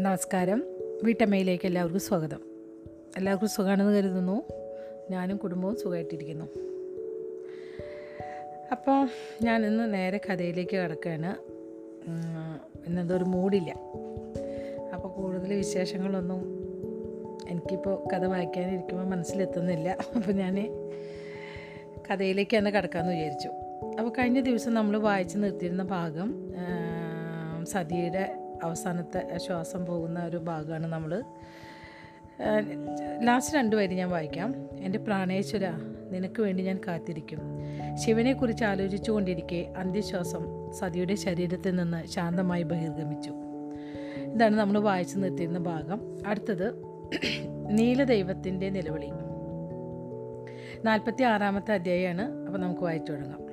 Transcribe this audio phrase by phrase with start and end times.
[0.00, 0.64] നമസ്കാരം.
[1.02, 2.40] വീട്ടമ്മയിലേക്ക് എല്ലാവർക്കും സ്വാഗതം.
[3.16, 4.42] എല്ലാവർക്കും സുഖമാണെന്ന് കരുതുന്നു.
[5.10, 6.44] ഞാനും കുടുംബവും സുഖമായിട്ടിരിക്കുന്നു.
[8.72, 9.08] അപ്പോൾ
[9.42, 11.36] ഞാനിന്ന് നേരെ കഥയിലേക്ക് കിടക്കുകയാണ്.
[12.08, 13.74] ഉം, ഇന്നെന്തോ ഒരു മൂഡില്ല
[14.94, 16.42] അപ്പോൾ കൂടുതൽ വിശേഷങ്ങളൊന്നും
[17.48, 19.96] എനിക്കിപ്പോൾ കഥ വായിക്കാനിരിക്കുമ്പോൾ മനസ്സിലെത്തുന്നില്ല.
[20.16, 20.54] അപ്പോൾ ഞാൻ
[22.10, 23.48] കഥയിലേക്ക് തന്നെ കിടക്കാമെന്ന് വിചാരിച്ചു.
[23.98, 26.54] അപ്പോൾ കഴിഞ്ഞ ദിവസം നമ്മൾ വായിച്ച് നിർത്തിയിരുന്ന ഭാഗം
[27.64, 31.22] സതിയുടെ അവസാനത്തെ ശ്വാസം പോകുന്ന ഒരു ഭാഗമാണ് നമ്മൾ.
[33.22, 34.54] ലാസ്റ്റ് രണ്ട് വരി ഞാൻ വായിക്കാം.
[34.80, 35.70] എന്റെ പ്രാണേശ്വര
[36.10, 37.38] നിനക്ക് വേണ്ടി ഞാൻ കാത്തിരിക്കും.
[37.94, 43.30] ശിവനെക്കുറിച്ച് ആലോചിച്ചു കൊണ്ടിരിക്കെ അന്ത്യശ്വാസം സതിയുടെ ശരീരത്തിൽ നിന്ന് ശാന്തമായി ബഹിർഗമിച്ചു.
[44.34, 46.18] ഇതാണ് നമ്മൾ വായിച്ചു നിർത്തിയിരുന്ന ഭാഗം.
[46.26, 46.82] അടുത്തത്
[47.70, 49.10] നീലദൈവത്തിന്റെ നിലവിളി.
[50.84, 52.46] നാൽപ്പത്തി ആറാമത്തെ അധ്യായമാണ്.
[52.46, 53.47] അപ്പോൾ നമുക്ക് വായിച്ചു തുടങ്ങാം.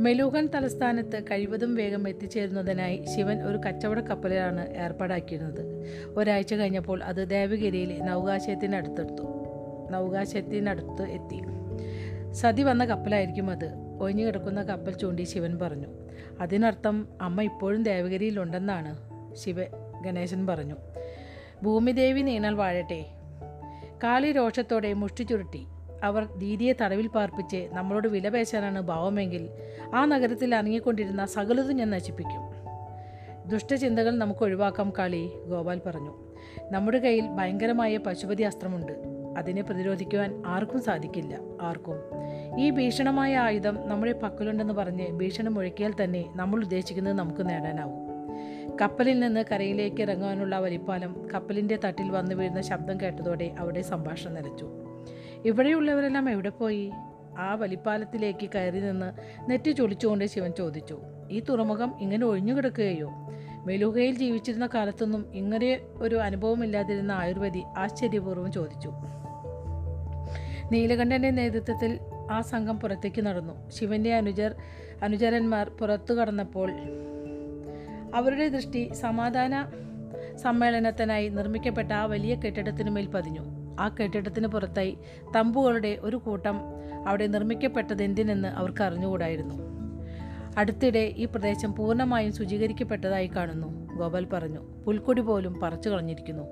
[0.00, 5.84] മെലൂഹൻ തലസ്ഥാനത്ത് കഴിവതും വേഗം എത്തിച്ചേരുന്നതിനായി ശിവൻ ഒരു കച്ചവട കപ്പലിലാണ് ഏർപ്പാടാക്കിയിരുന്നത്.
[6.16, 9.22] ഒരാഴ്ച കഴിഞ്ഞപ്പോൾ അത് ദേവഗിരിയിലെ നൗകാശയത്തിനടുത്തെടുത്തു.
[9.90, 11.40] നൗകാശയത്തിനടുത്ത് എത്തി.
[12.32, 13.70] സതി വന്ന കപ്പലായിരിക്കും അത്.
[14.00, 15.86] ഒഴിഞ്ഞു കിടക്കുന്ന കപ്പൽ ചൂണ്ടി ശിവൻ പറഞ്ഞു.
[16.40, 18.96] അതിനർത്ഥം അമ്മ ഇപ്പോഴും ദേവഗിരിയിലുണ്ടെന്നാണ്
[19.34, 19.64] ശിവ
[20.00, 20.74] ഗണേശൻ പറഞ്ഞു.
[21.62, 23.06] ഭൂമിദേവി നീണാൽ വാഴട്ടെ.
[24.04, 25.66] കാളി രോഷത്തോടെ മുഷ്ടി ചുരുട്ടി.
[26.04, 29.48] അവർ ദീദിയെ തടവിൽ പാർപ്പിച്ച് നമ്മളോട് വില പേശാനാണ് ഭാവമെങ്കിൽ
[29.94, 32.64] ആ നഗരത്തിൽ അനങ്ങിക്കൊണ്ടിരുന്ന സകലതും ഞാൻ നശിപ്പിക്കും.
[33.50, 36.12] ദുഷ്ടചിന്തകൾ നമുക്ക് ഒഴിവാക്കാം കാളി ഗോപാൽ പറഞ്ഞു.
[36.70, 38.92] നമ്മുടെ കയ്യിൽ ഭയങ്കരമായ പശുപതി അസ്ത്രമുണ്ട്.
[39.38, 41.38] അതിനെ പ്രതിരോധിക്കുവാൻ ആർക്കും സാധിക്കില്ല.
[41.62, 41.96] ആർക്കും?
[42.60, 48.14] ഈ ഭീഷണമായ ആയുധം നമ്മുടെ പക്കലുണ്ടെന്ന് പറഞ്ഞ് ഭീഷണി മുഴക്കിയാൽ തന്നെ നമ്മൾ ഉദ്ദേശിക്കുന്നത് നമുക്ക് നേടാനാവും.
[48.82, 54.83] കപ്പലിൽ നിന്ന് കരയിലേക്ക് ഇറങ്ങാനുള്ള വലിപ്പാലം കപ്പലിന്റെ തട്ടിൽ വന്നു വീഴുന്ന ശബ്ദം കേട്ടതോടെ അവിടെ സംഭാഷണം നിലച്ചു.
[55.44, 56.92] ഇവിടെയുള്ളവരെല്ലാം എവിടെ പോയി?
[57.38, 59.12] ആ വലിപ്പാലത്തിലേക്ക് കയറി നിന്ന്
[59.50, 61.00] നെറ്റി ചൊളിച്ചുകൊണ്ട് ശിവൻ ചോദിച്ചു
[61.30, 63.10] ഈ തുറമുഖം ഇങ്ങനെ ഒഴിഞ്ഞു കിടക്കുകയോ?
[64.18, 68.92] ജീവിച്ചിരുന്ന കാലത്തൊന്നും ഇങ്ങനെ ഒരു അനുഭവമില്ലാതിരുന്ന ആയുർവേദി ആശ്ചര്യപൂർവം ചോദിച്ചു.
[70.72, 71.98] നീലകണ്ഠന്റെ നേതൃത്വത്തിൽ
[72.30, 73.70] ആ സംഘം പുറത്തേക്ക് നടന്നു.
[73.70, 74.54] ശിവന്റെ അനുജർ
[75.02, 76.72] അനുചരന്മാർ പുറത്തു കടന്നപ്പോൾ
[78.14, 79.70] അവരുടെ ദൃഷ്ടി സമാധാന
[80.36, 83.63] സമ്മേളനത്തിനായി നിർമ്മിക്കപ്പെട്ട ആ വലിയ കെട്ടിടത്തിനുമേൽ പതിഞ്ഞു.
[83.80, 84.98] ആ കെട്ടിടത്തിന് പുറത്തായി
[85.36, 86.60] തമ്പുകളുടെ ഒരു കൂട്ടം
[87.06, 89.74] അവിടെ നിർമ്മിക്കപ്പെട്ടത് എന്തിനെന്ന് അവർക്ക് അറിഞ്ഞുകൂടായിരുന്നു.
[90.58, 94.82] അടുത്തിടെ ഈ പ്രദേശം പൂർണമായും ശുചീകരിക്കപ്പെട്ടതായി കാണുന്നു ഗോപാൽ പറഞ്ഞു.
[94.84, 96.42] പുൽക്കൊടി പോലും പറിച്ചു കളഞ്ഞിരിക്കുന്നു.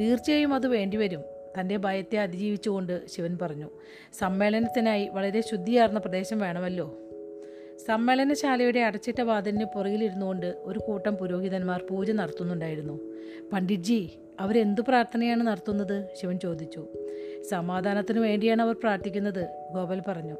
[0.00, 1.22] തീർച്ചയായും അത് വേണ്ടിവരും
[1.60, 3.70] തന്റെ ഭയത്തെ അതിജീവിച്ചുകൊണ്ട് ശിവൻ പറഞ്ഞു.
[4.18, 6.98] സമ്മേളനത്തിനായി വളരെ ശുദ്ധിയാർന്ന പ്രദേശം വേണമല്ലോ.
[7.88, 13.00] സമ്മേളനശാലയുടെ അടച്ചിട്ട വാതിലിന് പുറകിലിരുന്നുകൊണ്ട് ഒരു കൂട്ടം പുരോഹിതന്മാർ പൂജ നടത്തുന്നുണ്ടായിരുന്നു.
[13.52, 16.08] പണ്ഡിറ്റ്ജി അവരെന്തു പ്രാർത്ഥനയാണ് നടത്തുന്നത്?
[16.20, 16.86] ശിവൻ ചോദിച്ചു.
[17.50, 20.36] സമാധാനത്തിനു വേണ്ടിയാണ് അവർ പ്രാർത്ഥിക്കുന്നത് ഗോപൽ പറഞ്ഞു.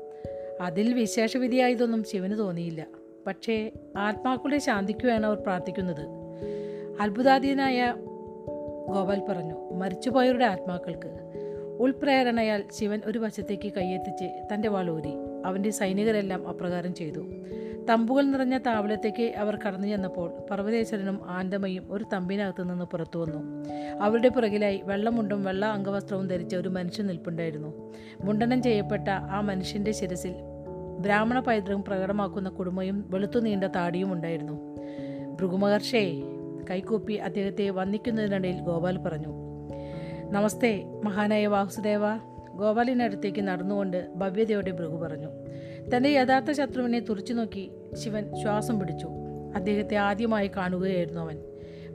[0.60, 2.86] അതിൽ വിശേഷവിധിയായതൊന്നും ശിവന് തോന്നിയില്ല.
[3.26, 6.06] പക്ഷേ ആത്മാക്കളുടെ ശാന്തിക്കുവാണ് അവർ പ്രാർത്ഥിക്കുന്നത്.
[7.00, 7.94] അത്ഭുതാധീനായ
[8.92, 11.18] ഗോപാൽ പറഞ്ഞു മരിച്ചുപോയവരുടെ ആത്മാക്കൾക്ക്.
[11.78, 15.12] ഉൾപ്രേരണയാൽ ശിവൻ ഒരു വശത്തേക്ക് കൈയെത്തിച്ച് തന്റെ വാളൂരി
[15.44, 17.20] അവന്റെ സൈനികരെല്ലാം അപ്രകാരം ചെയ്തു.
[17.90, 23.40] തമ്പുകൾ നിറഞ്ഞ താവളത്തേക്ക് അവർ കടന്നു ചെന്നപ്പോൾ പർവതേശ്വരനും ആന്തമയും ഒരു തമ്പിനകത്തു നിന്ന് പുറത്തു വന്നു.
[24.02, 27.92] അവരുടെ പുറകിലായി വെള്ളമുണ്ടും വെള്ള അംഗവസ്ത്രവും ധരിച്ച ഒരു മനുഷ്യൻ നിൽപ്പുണ്ടായിരുന്നു.
[28.20, 30.34] മുണ്ടനം ചെയ്യപ്പെട്ട ആ മനുഷ്യന്റെ ശിരസിൽ
[31.00, 34.76] ബ്രാഹ്മണ പൈതൃകം പ്രകടമാക്കുന്ന കുടുമയും വെളുത്തു നീണ്ട താടിയും ഉണ്ടായിരുന്നു.
[35.40, 36.22] ഭൃഗുമഹർഷേ
[36.70, 39.32] കൈകൂപ്പി അദ്ദേഹത്തെ വന്ദിക്കുന്നതിനിടയിൽ ഗോപാൽ പറഞ്ഞു
[40.30, 42.00] നമസ്തേ മഹാനായ വാസുദേവ.
[42.56, 45.28] ഗോപാലിനടുത്തേക്ക് നടന്നുകൊണ്ട് ഭവ്യതയോടെ ഭൃഗു പറഞ്ഞു
[45.90, 49.08] തന്റെ യഥാർത്ഥ ശത്രുവിനെ തുറച്ചു നോക്കി ശിവൻ ശ്വാസം പിടിച്ചു.
[49.56, 51.38] അദ്ദേഹത്തെ ആദ്യമായി കാണുകയായിരുന്നു അവൻ.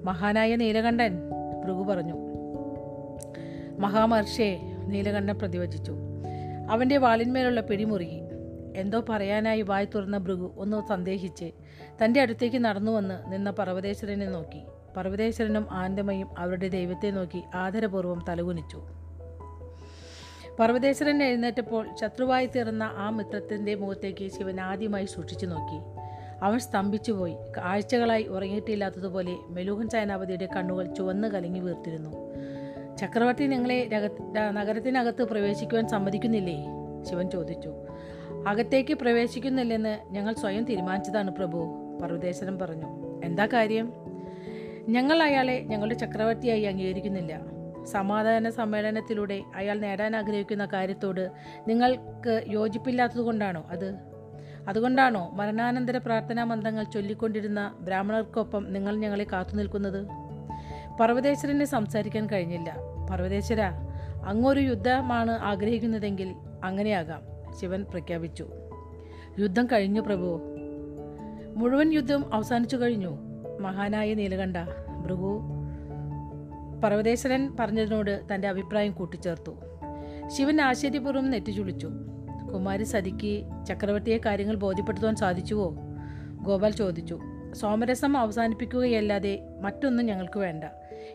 [0.03, 1.29] മഹാനായ നീലകണ്ഠൻ
[1.63, 2.13] ഭൃഗു പറഞ്ഞു.
[3.79, 4.57] മഹാമഹർഷിയെ
[4.87, 5.95] നീലകണ്ഠൻ പ്രതിവചിച്ചു.
[6.69, 8.21] അവന്റെ വാളിന്മേലുള്ള പിടിമുറുകി.
[8.75, 11.51] എന്തോ പറയാനായി വായി തുറന്ന ഭൃഗു ഒന്ന് സന്ദേഹിച്ച്
[12.03, 14.61] തന്റെ അടുത്തേക്ക് നടന്നു വന്ന് നിന്ന പർവതേശ്വരനെ നോക്കി.
[14.97, 18.83] പർവതേശ്വരനും ആനന്ദമയും അവരുടെ ദൈവത്തെ നോക്കി ആദരപൂർവം തലകുനിച്ചു.
[20.61, 25.79] പർവതേശ്വരൻ എഴുന്നേറ്റപ്പോൾ ശത്രുവായി തീർന്ന ആ മിത്രത്തിന്റെ മുഖത്തേക്ക് ശിവൻ ആദ്യമായി സൂക്ഷിച്ചു നോക്കി.
[26.45, 27.35] അവൻ സ്തംഭിച്ചുപോയി.
[27.61, 32.09] ആഴ്ചകളായി ഉറങ്ങിയിട്ടില്ലാത്തതുപോലെ മെലൂഹൻ സേനാപതിയുടെ കണ്ണുകൾ ചുവന്ന് കലങ്ങി വീർത്തിരുന്നു.
[32.97, 33.43] ചക്രവർത്തി
[33.93, 36.65] ര- നഗരത്തിനകത്ത് പ്രവേശിക്കുവാൻ സമ്മതിക്കുന്നില്ലേ?
[37.09, 37.73] ശിവൻ ചോദിച്ചു.
[38.47, 41.57] അകത്തേക്ക് പ്രവേശിക്കുന്നില്ലെന്ന് ഞങ്ങൾ സ്വയം തീരുമാനിച്ചതാണ് പ്രഭു
[42.01, 43.21] പർവതേശ്വരൻ പറഞ്ഞു.
[43.25, 43.93] എന്താ കാര്യം?
[44.89, 47.60] ഞങ്ങൾ അയാളെ ഞങ്ങളുടെ ചക്രവർത്തിയായി അംഗീകരിക്കുന്നില്ല.
[47.85, 51.31] സമാധാന സമ്മേളനത്തിലൂടെ അയാൾ നേടാൻ ആഗ്രഹിക്കുന്ന കാര്യത്തോട്
[51.67, 53.95] നിങ്ങൾക്ക് യോജിപ്പില്ലാത്തതുകൊണ്ടാണോ അത്?
[54.67, 60.07] അതുകൊണ്ടാണോ മരണാനന്തര പ്രാർത്ഥനാ മന്ത്രങ്ങൾ ചൊല്ലിക്കൊണ്ടിരുന്ന ബ്രാഹ്മണർക്കൊപ്പം നിങ്ങൾ ഞങ്ങളെ കാത്തു നിൽക്കുന്നത്?
[60.99, 62.77] പർവതേശ്വരന് സംസാരിക്കാൻ കഴിഞ്ഞില്ല.
[63.11, 63.61] പർവതേശ്വര
[64.25, 67.21] അങ്ങൊരു യുദ്ധമാണ് ആഗ്രഹിക്കുന്നതെങ്കിൽ അങ്ങനെയാകാം
[67.59, 68.47] ശിവൻ പ്രഖ്യാപിച്ചു.
[69.39, 70.41] യുദ്ധം കഴിഞ്ഞു പ്രഭു.
[71.55, 73.17] മുഴുവൻ യുദ്ധം അവസാനിച്ചു കഴിഞ്ഞു.
[73.61, 74.57] മഹാനായ നീലകണ്ഠ
[75.03, 75.41] ഭൃഗു
[76.83, 79.55] പർവതേശ്വരൻ പറഞ്ഞതിനോട് തന്റെ അഭിപ്രായം കൂട്ടിച്ചേർത്തു.
[80.27, 81.89] ശിവൻ ആശ്ചര്യപൂർവം നെറ്റിച്ചുളിച്ചു
[82.53, 85.75] കുമാരി സതിക്ക് ചക്രവർത്തിയെ കാര്യങ്ങൾ ബോധ്യപ്പെടുത്തുവാൻ സാധിച്ചുവോ?
[86.43, 87.19] ഗോപാൽ ചോദിച്ചു.
[87.53, 90.63] സോമരസം അവസാനിപ്പിക്കുകയല്ലാതെ മറ്റൊന്നും ഞങ്ങൾക്ക് വേണ്ട.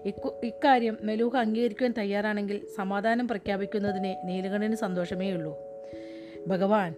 [0.04, 5.56] ഇക്കു ഇക്കാര്യം മെലൂഹ അംഗീകരിക്കുവാൻ തയ്യാറാണെങ്കിൽ സമാധാനം പ്രഖ്യാപിക്കുന്നതിന് നീലകണ്ഠന് സന്തോഷമേ ഉള്ളൂ.
[6.46, 6.94] ഭഗവാൻ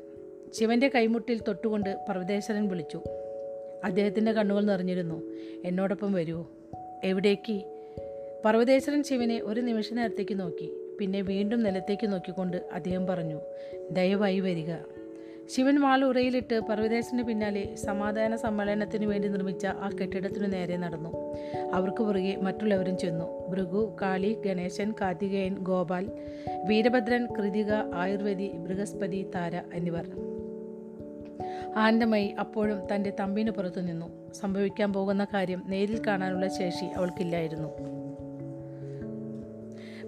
[0.52, 3.02] ശിവന്റെ കൈമുട്ടിൽ തൊട്ടുകൊണ്ട് പർവതേശ്വരൻ വിളിച്ചു.
[3.84, 5.22] അദ്ദേഹത്തിന്റെ കണ്ണുകൾ നിറഞ്ഞിരുന്നു.
[5.64, 6.46] എന്നോടൊപ്പം വരൂ.
[7.04, 7.77] എവിടേക്ക്?
[8.44, 10.72] പർവതേശ്വരൻ ശിവനെ ഒരു നിമിഷ നേരത്തേക്ക് നോക്കി.
[11.00, 13.40] പിന്നെ വീണ്ടും നിലത്തേക്ക് നോക്കിക്കൊണ്ട് അദ്ദേഹം പറഞ്ഞു
[13.90, 14.74] ദയവായി വരിക.
[15.46, 21.34] ശിവൻ വാൾ ഉറയിലിട്ട് പർവതേശന് പിന്നാലെ സമാധാന സമ്മേളനത്തിനു വേണ്ടി നിർമ്മിച്ച ആ കെട്ടിടത്തിനു നേരെ നടന്നു.
[21.72, 23.48] അവർക്ക് പുറകെ മറ്റുള്ളവരും ചെന്നു.
[23.48, 26.10] ഭൃഗു കാളി ഗണേശൻ കാർത്തികേയൻ ഗോപാൽ
[26.64, 30.08] വീരഭദ്രൻ കൃതിക ആയുർവേദി ബൃഹസ്പതി താര എന്നിവർ.
[31.76, 34.32] ആനന്ദമയി അപ്പോഴും തന്റെ തമ്പിന് പുറത്തു നിന്നു.
[34.32, 37.97] സംഭവിക്കാൻ പോകുന്ന കാര്യം നേരിൽ കാണാനുള്ള ശേഷി അവൾക്കില്ലായിരുന്നു.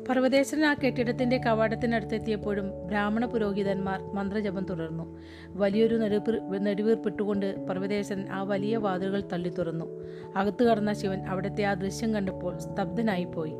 [0.08, 5.18] പർവതേശ്വരൻ ആ കെട്ടിടത്തിന്റെ കവാടത്തിനടുത്തെത്തിയപ്പോഴും ബ്രാഹ്മണ പുരോഹിതന്മാർ മന്ത്രജപം തുടർന്നു.
[5.48, 10.04] വലിയൊരു നെടുവീർ നെടുവീർപ്പിട്ടുകൊണ്ട് പർവതേശ്വരൻ ആ വലിയ വാതിലുകൾ തള്ളി തുറന്നു.
[10.36, 13.52] അകത്തു കടന്ന ശിവൻ അവിടുത്തെ ആ ദൃശ്യം കണ്ടപ്പോൾ സ്തബ്ധനായിപ്പോയി.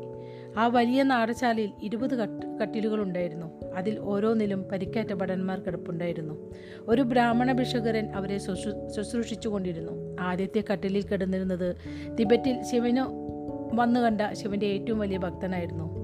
[0.57, 3.71] ആ വലിയ നാടശാലയിൽ ഇരുപത് കട്ട് കട്ടിലുകളുണ്ടായിരുന്നു.
[3.75, 6.51] അതിൽ ഓരോന്നിലും പരിക്കേറ്റ ഭടന്മാർ കിടപ്പുണ്ടായിരുന്നു.
[6.81, 10.17] ഒരു ബ്രാഹ്മണ ഭിഷകരൻ അവരെ ശുശ്രൂ ശുശ്രൂഷിച്ചുകൊണ്ടിരുന്നു.
[10.19, 11.75] ആദ്യത്തെ കട്ടിലിൽ കിടന്നിരുന്നത്
[12.19, 13.31] തിബറ്റിൽ ശിവന്
[13.73, 16.00] വന്നു കണ്ട ശിവന്റെ ഏറ്റവും വലിയ ഭക്തനായിരുന്നു.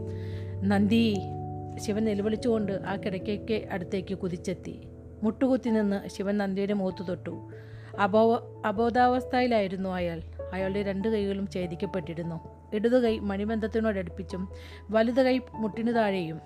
[0.63, 1.18] നന്ദി.
[1.80, 4.88] ശിവൻ നിലവിളിച്ചുകൊണ്ട് ആ കിടക്കയ്ക്ക് അടുത്തേക്ക് കുതിച്ചെത്തി.
[5.24, 7.50] മുട്ടുകുത്തി നിന്ന് ശിവൻ നന്ദിയുടെ മുഖത്ത് തൊട്ടു.
[8.00, 10.21] അബോ അബോധാവസ്ഥയിലായിരുന്നു അയാൾ.
[10.54, 12.39] അയാളുടെ രണ്ട് കൈകളും ഛേദിക്കപ്പെട്ടിരുന്നു.
[12.74, 14.50] ഇടതു കൈ മണിബന്ധത്തിനോടടുപ്പിച്ചും
[14.89, 16.42] വലുത് കൈ മുട്ടിനു താഴെയും.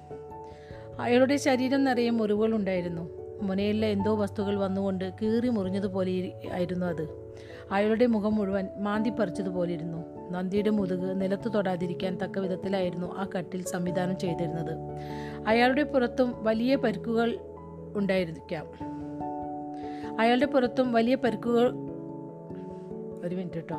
[1.00, 3.10] അയാളുടെ ശരീരം നിറയെ മുറിവുകളുണ്ടായിരുന്നു
[3.42, 7.34] മുനയിലെ എന്തോ വസ്തുക്കൾ വന്നുകൊണ്ട് കീറി മുറിഞ്ഞതുപോലെ ആയിരുന്നു അത്.
[7.72, 14.18] അയാളുടെ മുഖം മുഴുവൻ മാന്തി പറിച്ചതുപോലെ ഇരുന്നു നന്ദിയുടെ മുതുക് നിലത്ത് തൊടാതിരിക്കാൻ തക്ക വിധത്തിലായിരുന്നു ആ കട്ടിൽ സംവിധാനം
[14.18, 14.78] ചെയ്തിരുന്നത്.
[15.48, 17.40] അയാളുടെ പുറത്തും വലിയ പരിക്കുകൾ
[17.96, 18.68] ഉണ്ടായിരിക്കാം.
[20.22, 21.72] അയാളുടെ പുറത്തും വലിയ പരിക്കുകൾ
[23.26, 23.76] ഒരു മിനിറ്റ് കേട്ടോ.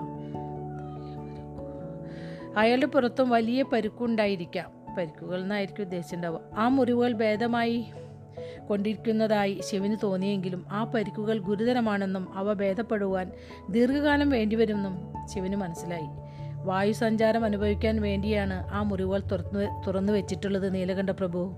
[2.57, 6.41] അയാളുടെ പുറത്തും വലിയ പരുക്കുണ്ടായിരിക്കാം പരിക്കുകൾ എന്നായിരിക്കും ഉദ്ദേശിച്ചിട്ടുണ്ടാവുക.
[6.59, 7.85] ആ മുറിവുകൾ ഭേദമായി
[8.71, 13.31] കൊണ്ടിരിക്കുന്നതായി ശിവന് തോന്നിയെങ്കിലും ആ പരിക്കുകൾ ഗുരുതരമാണെന്നും അവ ഭേദപ്പെടുവാൻ
[13.71, 16.31] ദീർഘകാലം വേണ്ടിവരുമെന്നും ശിവന് മനസ്സിലായി.
[16.64, 21.56] വായു സഞ്ചാരം അനുഭവിക്കാൻ വേണ്ടിയാണ് ആ മുറിവുകൾ തുറന്നു തുറന്നു വെച്ചിട്ടുള്ളത് നീലകണ്ഠ പ്രഭു.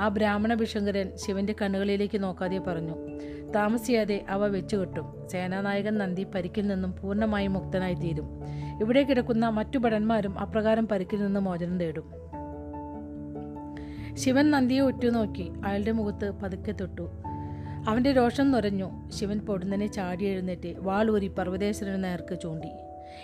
[0.00, 2.94] ആ ബ്രാഹ്മണ ഭിഷങ്കരൻ ശിവന്റെ കണ്ണുകളിലേക്ക് നോക്കാതെ പറഞ്ഞു
[3.54, 8.28] താമസിയാതെ അവ വെച്ചു വെച്ചുകെട്ടും സേനാനായകൻ നന്ദി പരിക്കിൽ നിന്നും പൂർണമായും മുക്തനായി തീരും
[8.80, 12.12] ഇവിടെ കിടക്കുന്ന മറ്റു ഭടന്മാരും അപ്രകാരം പരിക്കിൽ നിന്ന് മോചനം തേടും.
[14.14, 17.10] ശിവൻ നന്ദിയെ ഉറ്റുനോക്കി അയാളുടെ മുഖത്ത് പതുക്കെ തൊട്ടു.
[17.88, 19.10] അവന്റെ രോഷം നുരഞ്ഞു.
[19.10, 22.68] ശിവൻ പൊടുന്നനെ ചാടി എഴുന്നേറ്റ് വാളൂരി പർവതേശ്വരന് നേർക്ക് ചൂണ്ടി.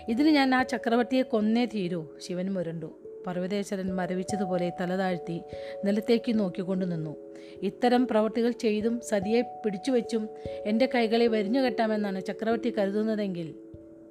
[0.08, 2.06] ഇതിന് ഞാൻ ആ ചക്രവർത്തിയെ കൊന്നേ തീരൂ.
[2.18, 2.98] ശിവൻ മുരണ്ടു.
[3.26, 5.40] പർവതേശ്വരൻ മരവിച്ചതുപോലെ തലതാഴ്ത്തി
[5.84, 7.16] നിലത്തേക്ക് നോക്കിക്കൊണ്ടു നിന്നു.
[7.62, 10.28] ഇത്തരം പ്രവൃത്തികൾ ചെയ്തും സതിയെ പിടിച്ചുവെച്ചും
[10.66, 13.54] എന്റെ കൈകളെ വരിഞ്ഞു കെട്ടാമെന്നാണ് ചക്രവർത്തി കരുതുന്നതെങ്കിൽ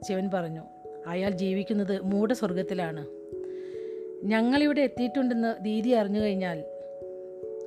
[0.08, 0.62] ശിവൻ പറഞ്ഞു
[1.08, 3.08] അയാൾ ജീവിക്കുന്നത് മൂഢസ്വർഗത്തിലാണ്
[4.24, 6.64] ഞങ്ങളിവിടെ എത്തിയിട്ടുണ്ടെന്ന് ദീദി അറിഞ്ഞു കഴിഞ്ഞാൽ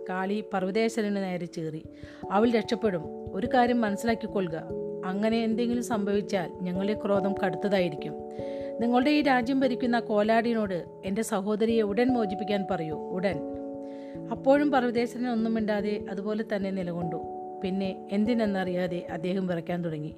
[0.08, 1.82] കാളി പർവതേശ്വരന് നേരെ ചേറി.
[2.30, 3.02] അവൾ രക്ഷപ്പെടും.
[3.32, 4.85] ഒരു കാര്യം മനസ്സിലാക്കിക്കൊള്ളുക.
[5.06, 8.14] അങ്ങനെ എന്തെങ്കിലും സംഭവിച്ചാൽ ഞങ്ങളുടെ ക്രോധം കടുത്തതായിരിക്കും.
[8.80, 13.38] നിങ്ങളുടെ ഈ രാജ്യം ഭരിക്കുന്ന കോലാടിനോട് എന്റെ സഹോദരിയെ ഉടൻ മോചിപ്പിക്കാൻ പറയൂ ഉടൻ.
[14.30, 17.16] അപ്പോഴും പർവതേശ്വരൻ ഒന്നും മിണ്ടാതെ അതുപോലെ തന്നെ നിലകൊണ്ടു.
[17.64, 20.16] പിന്നെ എന്തിനെന്നറിയാതെ അദ്ദേഹം വിറയ്ക്കാൻ തുടങ്ങി.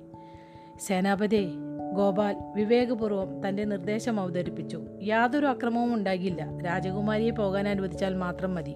[0.86, 1.48] സേനാപതി
[1.96, 4.82] ഗോപാൽ വിവേകപൂർവം തന്റെ നിർദ്ദേശം അവതരിപ്പിച്ചു.
[5.02, 6.58] യാതൊരു അക്രമവും ഉണ്ടാകില്ല.
[6.66, 8.74] രാജകുമാരിയെ പോകാൻ അനുവദിച്ചാൽ മാത്രം മതി.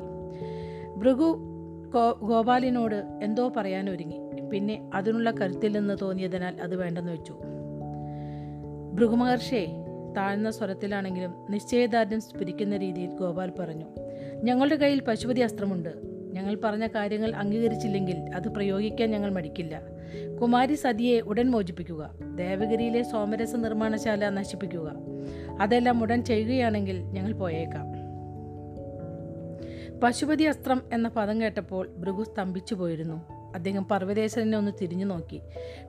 [0.97, 1.52] ഭൃഗു
[1.95, 7.39] ഗോ- ഗോപാലിനോട് എന്തോ പറയാനൊരുങ്ങി പിന്നെ അതിനുള്ള കരുത്തില്ലെന്ന് തോന്നിയതിനാൽ അത് വേണ്ടെന്ന് വെച്ചു.
[8.93, 9.67] ഭൃഗുമഹർഷേ
[10.17, 13.87] താഴ്ന്ന സ്വരത്തിലാണെങ്കിലും നിശ്ചയദാർഢ്യം സ്ഫുരിക്കുന്ന രീതിയിൽ ഗോപാൽ പറഞ്ഞു
[14.45, 15.89] ഞങ്ങളുടെ കയ്യിൽ പശുപതി അസ്ത്രമുണ്ട്.
[16.33, 19.83] ഞങ്ങൾ പറഞ്ഞ കാര്യങ്ങൾ അംഗീകരിച്ചില്ലെങ്കിൽ അത് പ്രയോഗിക്കാൻ ഞങ്ങൾ മടിക്കില്ല.
[20.43, 22.11] കുമാരി സതിയെ ഉടൻ മോചിപ്പിക്കുക.
[22.37, 24.93] ദേവഗിരിയിലെ സോമരസ നിർമ്മാണശാല നശിപ്പിക്കുക.
[25.61, 28.02] അതെല്ലാം ഉടൻ ചെയ്യുകയാണെങ്കിൽ ഞങ്ങൾ പോയേക്കാം.
[30.03, 35.41] പശുപതി അസ്ത്രം എന്ന പദം കേട്ടപ്പോൾ ഭൃഗു സ്തംഭിച്ചു പോയിരുന്നു അദ്ദേഹം പർവതേശ്വരനെ ഒന്ന് തിരിഞ്ഞു നോക്കി.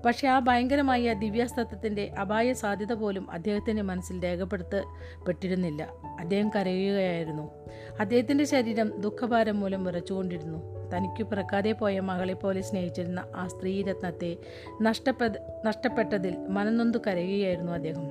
[0.05, 5.89] പക്ഷേ ആ ഭയങ്കരമായ ദിവ്യാസ്ത്രത്തിന്റെ അപായ സാധ്യത പോലും അദ്ദേഹത്തിന്റെ മനസ്സിൽ രേഖപ്പെടുത്തപ്പെട്ടിരുന്നില്ല.
[6.19, 7.51] അദ്ദേഹം കരയുകയായിരുന്നു.
[7.99, 10.89] അദ്ദേഹത്തിന്റെ ശരീരം ദുഃഖഭാരം മൂലം വിറച്ചുകൊണ്ടിരുന്നു.
[10.95, 14.37] തനിക്ക് പിറക്കാതെ പോയ മകളെ പോലെ സ്നേഹിച്ചിരുന്ന ആ സ്ത്രീരത്നത്തെ
[14.81, 15.31] നഷ്ടപ്പെട
[15.65, 18.09] നഷ്ടപ്പെട്ടതിൽ മനനൊന്തു കരയുകയായിരുന്നു അദ്ദേഹം.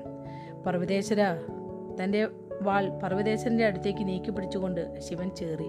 [0.62, 1.18] പർവതേശ്വര
[2.02, 2.28] തന്റെ
[2.60, 5.64] വാൾ പർവതേശ്വരന്റെ അടുത്തേക്ക് നീക്കി പിടിച്ചുകൊണ്ട് ശിവൻ ചേറി.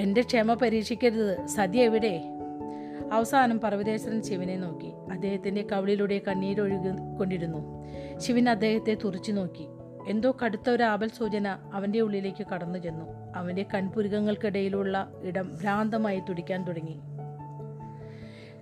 [0.00, 1.46] എന്റെ ക്ഷമ പരീക്ഷിക്കരുത്.
[1.46, 2.24] സദ്യ എവിടെ?
[3.12, 4.92] അവസാനം പർവതേശ്വരൻ ശിവനെ നോക്കി.
[5.12, 7.84] അദ്ദേഹത്തിന്റെ കവിളിലൂടെ കണ്ണീരൊഴുകി കൊണ്ടിരുന്നു.
[8.18, 9.68] ശിവൻ അദ്ദേഹത്തെ തുറച്ചു നോക്കി.
[10.08, 13.04] എന്തോ കടുത്ത ഒരു ആപൽ സൂചന അവന്റെ ഉള്ളിലേക്ക് കടന്നു ചെന്നു.
[13.36, 17.00] അവന്റെ കൺപുരുകങ്ങൾക്കിടയിലുള്ള ഇടം ഭ്രാന്തമായി തുടിക്കാൻ തുടങ്ങി.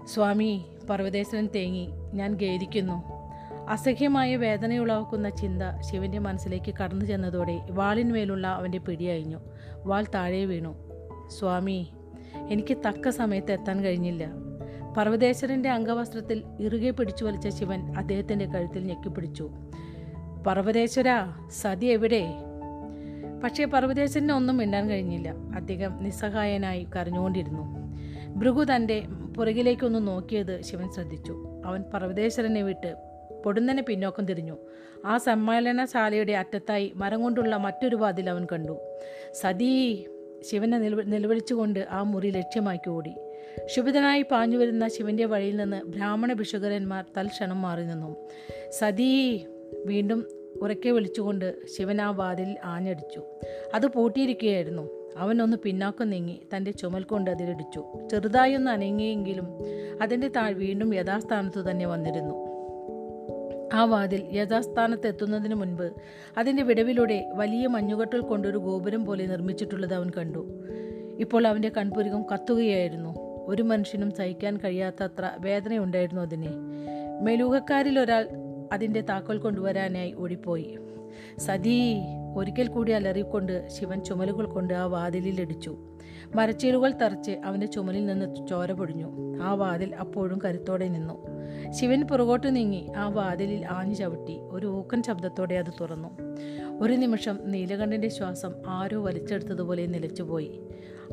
[0.06, 1.88] സ്വാമി പർവതേശ്വരൻ തേങ്ങി.
[2.14, 3.11] ഞാൻ ഖേദിക്കുന്നു.
[3.68, 9.38] അസഹ്യമായ വേദനയുളവാക്കുന്ന ചിന്ത ശിവന്റെ മനസ്സിലേക്ക് കടന്നു ചെന്നതോടെ വാളിന്മേലുള്ള അവന്റെ പിടിയഴിഞ്ഞു
[9.84, 10.74] വാൾ താഴെ വീണു.
[11.38, 11.92] സ്വാമി
[12.48, 14.28] എനിക്ക് തക്ക സമയത്ത് എത്താൻ കഴിഞ്ഞില്ല.
[14.96, 19.50] പർവതേശ്വരന്റെ അംഗവസ്ത്രത്തിൽ ഇറുകെ പിടിച്ചു വലിച്ച ശിവൻ അദ്ദേഹത്തിന്റെ കഴുത്തിൽ ഞെക്കിപ്പിടിച്ചു
[20.46, 21.06] പർവതേശ്വര
[21.50, 22.34] സതി എവിടെ?
[23.44, 25.28] പക്ഷേ പർവതേശ്വരന് ഒന്നും മിണ്ടാൻ കഴിഞ്ഞില്ല.
[25.28, 27.62] അദ്ദേഹം നിസ്സഹായനായി കരഞ്ഞുകൊണ്ടിരുന്നു.
[28.36, 29.02] ഭൃഗു തന്റെ
[29.36, 31.62] പുറകിലേക്കൊന്ന് നോക്കിയത് ശിവൻ ശ്രദ്ധിച്ചു.
[31.66, 33.11] അവൻ പർവതേശ്വരനെ വിട്ട്
[33.44, 34.58] പൊടുന്നനെ പിന്നോക്കം തിരിഞ്ഞു.
[35.04, 38.78] ആ സമ്മേളനശാലയുടെ അറ്റത്തായി മരം കൊണ്ടുള്ള മറ്റൊരു വാതിൽ അവൻ കണ്ടു.
[39.32, 40.04] സതീ
[40.50, 43.14] ശിവനെ നിലവ നിലവിളിച്ചുകൊണ്ട് ആ മുറി ലക്ഷ്യമാക്കി ഓടി.
[43.66, 48.16] ശുഭിതനായി പാഞ്ഞു വരുന്ന ശിവന്റെ വഴിയിൽ നിന്ന് ബ്രാഹ്മണ ഭിഷുകരന്മാർ തൽക്ഷണം മാറി നിന്നു.
[48.70, 49.38] സതീ
[49.84, 50.26] വീണ്ടും
[50.62, 53.22] ഉറക്കെ വിളിച്ചുകൊണ്ട് ശിവൻ ആ വാതിൽ ആഞ്ഞടിച്ചു.
[53.74, 55.02] അത് പൂട്ടിയിരിക്കുകയായിരുന്നു.
[55.42, 57.84] ഒന്ന് പിന്നാക്കം നീങ്ങി തന്റെ ചുമൽ കൊണ്ട് അതിലിടിച്ചു.
[58.10, 59.46] ചെറുതായി ഒന്ന് അനങ്ങിയെങ്കിലും
[60.02, 62.41] അതിന്റെ താഴ് വീണ്ടും യഥാസ്ഥാനത്തു തന്നെ വന്നിരുന്നു.
[63.72, 65.92] ആ വാതിൽ യഥാസ്ഥാനത്ത് എത്തുന്നതിന് മുൻപ്
[66.38, 70.64] അതിന്റെ വിടവിലൂടെ വലിയ മഞ്ഞുകട്ടൽ കൊണ്ടൊരു ഗോപുരം പോലെ നിർമ്മിച്ചിട്ടുള്ളത് അവൻ കണ്ടു.
[71.18, 73.14] ഇപ്പോൾ അവന്റെ കൺപുരികം കത്തുകയായിരുന്നു.
[73.46, 76.50] ഒരു മനുഷ്യനും സഹിക്കാൻ കഴിയാത്തത്ര വേദനയുണ്ടായിരുന്നു അതിനെ.
[77.22, 78.28] മെലൂഹക്കാരിൽ ഒരാൾ
[78.72, 80.78] അതിന്റെ താക്കോൽ കൊണ്ടുവരാനായി ഓടിപ്പോയി.
[81.38, 82.00] സതീ
[82.36, 85.91] ഒരിക്കൽ കൂടി അലറിക്കൊണ്ട് ശിവൻ ചുമലുകൾ കൊണ്ട് ആ വാതിലിൽ ഇടിച്ചു.
[86.34, 91.26] മരച്ചീലുകൾ തറച്ച് അവന്റെ ചുമലിൽ നിന്ന് ചോര പൊടിഞ്ഞു ആ വാതിൽ അപ്പോഴും കരുത്തോടെ നിന്നു.
[91.70, 96.08] ശിവൻ പുറകോട്ട് നീങ്ങി ആ വാതിലിൽ ആഞ്ഞു ചവിട്ടി ഒരു ഊക്കൻ ശബ്ദത്തോടെ അത് തുറന്നു.
[96.80, 100.60] ഒരു നിമിഷം നീലകണ്ഠന്റെ ശ്വാസം ആരോ വലിച്ചെടുത്തതുപോലെ നിലച്ചുപോയി.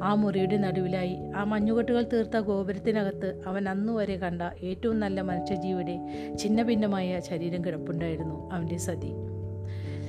[0.03, 5.99] ആ മുറിയുടെ നടുവിലായി ആ മഞ്ഞുകെട്ടുകൾ തീർത്ത ഗോപുരത്തിനകത്ത് അവൻ അന്നുവരെ കണ്ട ഏറ്റവും നല്ല മനുഷ്യജീവിയുടെ
[6.35, 9.11] ഛിന്ന ഭിന്നമായ ശരീരം കിടപ്പുണ്ടായിരുന്നു അവന്റെ സതി.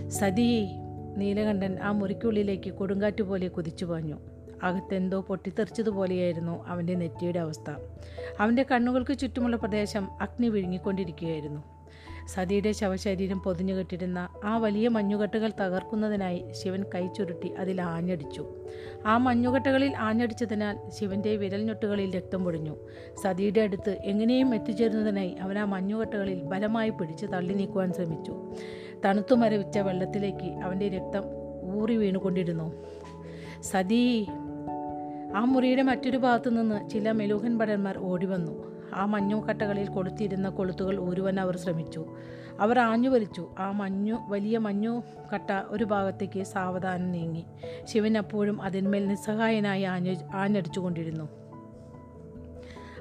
[0.08, 0.66] സതിയെ
[1.16, 4.18] നീലകണ്ഠൻ ആ മുറിക്കുള്ളിലേക്ക് കൊടുങ്കാറ്റ് പോലെ കുതിച്ചു പാഞ്ഞു.
[4.62, 7.70] അകത്തെന്തോ പൊട്ടിത്തെറിച്ചതുപോലെയായിരുന്നു അവന്റെ നെറ്റിയുടെ അവസ്ഥ.
[8.40, 11.60] അവന്റെ കണ്ണുകൾക്ക് ചുറ്റുമുള്ള പ്രദേശം അഗ്നി വിഴുങ്ങിക്കൊണ്ടിരിക്കുകയായിരുന്നു.
[12.28, 18.54] സതിയുടെ ശവശരീരം പൊതിഞ്ഞു കെട്ടിരുന്ന ആ വലിയ മഞ്ഞുകെട്ടുകൾ തകർക്കുന്നതിനായി ശിവൻ കൈ ചുരുട്ടി അതിൽ ആഞ്ഞടിച്ചു.
[19.06, 22.76] ആ മഞ്ഞുകെട്ടുകളിൽ ആഞ്ഞടിച്ചതിനാൽ ശിവന്റെ വിരൽഞ്ഞൊട്ടുകളിൽ രക്തം പൊടിഞ്ഞു.
[23.22, 28.54] സതിയുടെ അടുത്ത് എങ്ങനെയും എത്തിച്ചേരുന്നതിനായി അവൻ ആ മഞ്ഞുകെട്ടുകളിൽ ബലമായി പിടിച്ച് തള്ളി നീക്കുവാൻ ശ്രമിച്ചു.
[29.04, 31.22] തണുത്തു മരവിച്ച വെള്ളത്തിലേക്ക് അവന്റെ രക്തം
[31.76, 32.72] ഊറി വീണുകൊണ്ടിരുന്നു.
[33.62, 34.26] സതീ
[35.34, 41.40] ആ മുറിയുടെ മറ്റൊരു ഭാഗത്തു നിന്ന് ചില മെലൂഹൻ ഭടന്മാർ ഓടി വന്നു ആ മഞ്ഞുകട്ടകളിൽ കൊളുത്തിയിരുന്ന കൊളുത്തുകൾ ഊരുവാൻ
[41.40, 42.16] അവർ ശ്രമിച്ചു.
[42.60, 43.54] അവർ ആഞ്ഞു വലിച്ചു.
[43.58, 45.02] ആ മഞ്ഞു വലിയ മഞ്ഞു
[45.34, 47.44] കട്ട ഒരു ഭാഗത്തേക്ക് സാവധാനം നീങ്ങി.
[47.84, 51.39] ശിവൻ അപ്പോഴും അതിന്മേൽ നിസ്സഹായനായി ആഞ്ഞു ആഞ്ഞടിച്ചുകൊണ്ടിരുന്നു.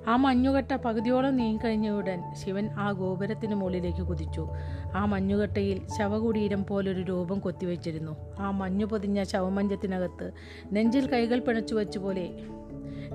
[0.08, 4.48] ആ മഞ്ഞുകട്ട പകുതിയോളം നീങ്ങിക്കഴിഞ്ഞയുടൻ ശിവൻ ആ ഗോപുരത്തിന് മുകളിലേക്ക് കുതിച്ചു.
[4.96, 8.16] ആ മഞ്ഞുകട്ടയിൽ ശവകുടീരം പോലൊരു രൂപം കൊത്തിവെച്ചിരുന്നു.
[8.40, 10.32] ആ മഞ്ഞു പൊതിഞ്ഞ ശവമഞ്ചത്തിനകത്ത്
[10.72, 12.30] നെഞ്ചിൽ കൈകൾ പിണച്ചു വെച്ച പോലെ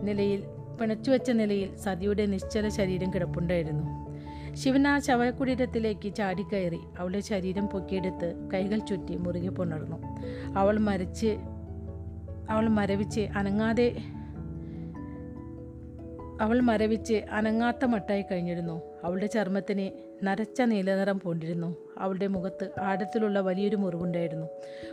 [0.02, 0.42] നിലയിൽ
[0.80, 4.14] പിണച്ചു വെച്ച നിലയിൽ സതിയുടെ നിശ്ചല ശരീരം കിടപ്പുണ്ടായിരുന്നു.
[4.54, 9.96] ശിവൻ ആ ശവകുടീരത്തിലേക്ക് ചാടിക്കയറി അവളുടെ ശരീരം പൊക്കിയെടുത്ത് കൈകൾ ചുറ്റി മുറുകെ പുണർന്നു.
[10.58, 11.36] അവൾ മരിച്ച്
[12.50, 13.96] അവൾ മരവിച്ച് അനങ്ങാതെ
[16.40, 18.82] അവൾ മരവിച്ച് അനങ്ങാത്ത മട്ടായി കഴിഞ്ഞിരുന്നു.
[19.04, 21.76] അവളുടെ ചർമ്മത്തിന് നരച്ച നീലനിറം പൂണ്ടിരുന്നു.
[21.98, 24.46] അവളുടെ മുഖത്ത് ആഴത്തിലുള്ള വലിയൊരു മുറിവുണ്ടായിരുന്നു.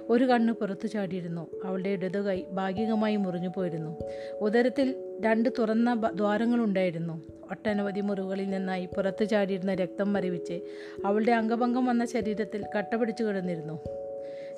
[0.09, 1.47] ഒരു കണ്ണ് പുറത്തു ചാടിയിരുന്നു.
[1.65, 3.97] അവളുടെ ഇടതു കൈ ഭാഗികമായി മുറിഞ്ഞു പോയിരുന്നു.
[4.41, 7.21] ഉദരത്തിൽ രണ്ട് തുറന്ന ദ്വാരങ്ങളുണ്ടായിരുന്നു.
[7.51, 10.59] ഒട്ടനവധി മുറിവുകളിൽ നിന്നായി പുറത്തു ചാടിയിരുന്ന രക്തം മരവിച്ച്
[11.05, 13.79] അവളുടെ അംഗഭംഗം വന്ന ശരീരത്തിൽ കട്ടപിടിച്ചു കിടന്നിരുന്നു.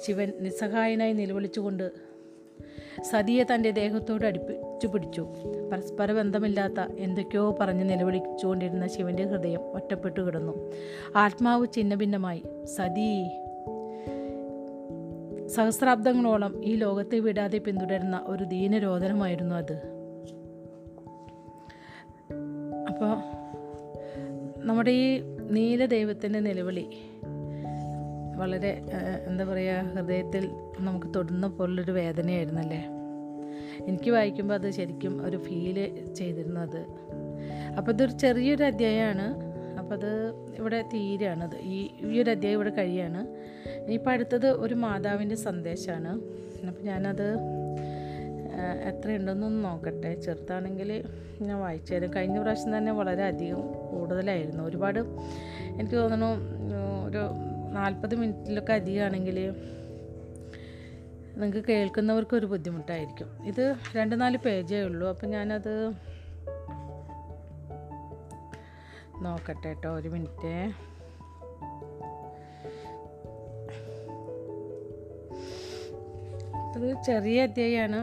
[0.08, 1.92] ശിവൻ നിസ്സഹായനായി നിലവിളിച്ചുകൊണ്ട്
[3.02, 5.28] സതിയെ തന്റെ ദേഹത്തോട് അടുപ്പിച്ചു പിടിച്ചു.
[5.72, 10.72] പരസ്പര ബന്ധമില്ലാത്ത എന്തൊക്കെയോ പറഞ്ഞ് നിലവിളിച്ചുകൊണ്ടിരുന്ന ശിവന്റെ ഹൃദയം ഒറ്റപ്പെട്ടു കിടന്നു.
[11.16, 12.44] ആത്മാവ് ഛിന്നഭിന്നമായി.
[12.66, 13.30] സതി
[15.48, 19.74] സഹസ്രാബ്ദങ്ങളോളം ഈ ലോകത്തെ വിടാതെ പിന്തുടരുന്ന ഒരു ദീനരോധനമായിരുന്നു അത്.
[22.90, 23.44] അപ്പോൾ
[24.66, 26.90] നമ്മുടെ ഈ നീലദൈവത്തിന്റെ നിലവിളി
[28.44, 28.72] വളരെ
[29.28, 30.44] എന്താ പറയുക ഹൃദയത്തിൽ
[30.80, 32.82] നമുക്ക് തൊടുന്ന പോലുള്ളൊരു വേദനയായിരുന്നല്ലേ?
[33.88, 35.78] എനിക്ക് വായിക്കുമ്പോൾ അത് ശരിക്കും ഒരു ഫീൽ
[36.20, 36.78] ചെയ്തിരുന്നത്.
[36.78, 39.28] അത് അപ്പോൾ ഇതൊരു ചെറിയൊരു അധ്യായമാണ്
[39.80, 40.12] അപ്പോൾ അത്
[40.60, 43.22] ഇവിടെ തീരാണത് ഈ ഈ ഒരു അധ്യായം ഇവിടെ കഴിയാണ്.
[43.84, 46.12] ഇനിയിപ്പോൾ അടുത്തത് ഒരു മാതാവിന്റെ സന്ദേശമാണ്
[46.68, 47.28] അപ്പോൾ ഞാനത്
[48.90, 50.12] എത്രയുണ്ടെന്നൊന്ന് നോക്കട്ടെ.
[50.26, 50.90] ചെറുതാണെങ്കിൽ
[51.42, 54.64] ഞാൻ വായിച്ചു കഴിഞ്ഞ പ്രാവശ്യം തന്നെ വളരെ അധികം കൂടുതലായിരുന്നു.
[54.70, 55.00] ഒരുപാട്
[55.80, 56.32] എനിക്ക് തോന്നുന്നു
[57.08, 57.24] ഒരു
[57.74, 59.52] നാൽപ്പത് മിനിറ്റിലൊക്കെ അധികമാണെങ്കിൽ
[61.38, 63.44] നിങ്ങൾക്ക് കേൾക്കുന്നവർക്ക് ഒരു ബുദ്ധിമുട്ടായിരിക്കും.
[63.46, 65.10] ഇത് രണ്ട് നാല് പേജേ ഉള്ളൂ.
[65.10, 65.92] അപ്പം ഞാനത്
[69.22, 70.72] നോക്കട്ടെ കേട്ടോ ഒരു മിനിറ്റ്.
[76.76, 78.00] അത് ചെറിയ അധ്യായമാണ്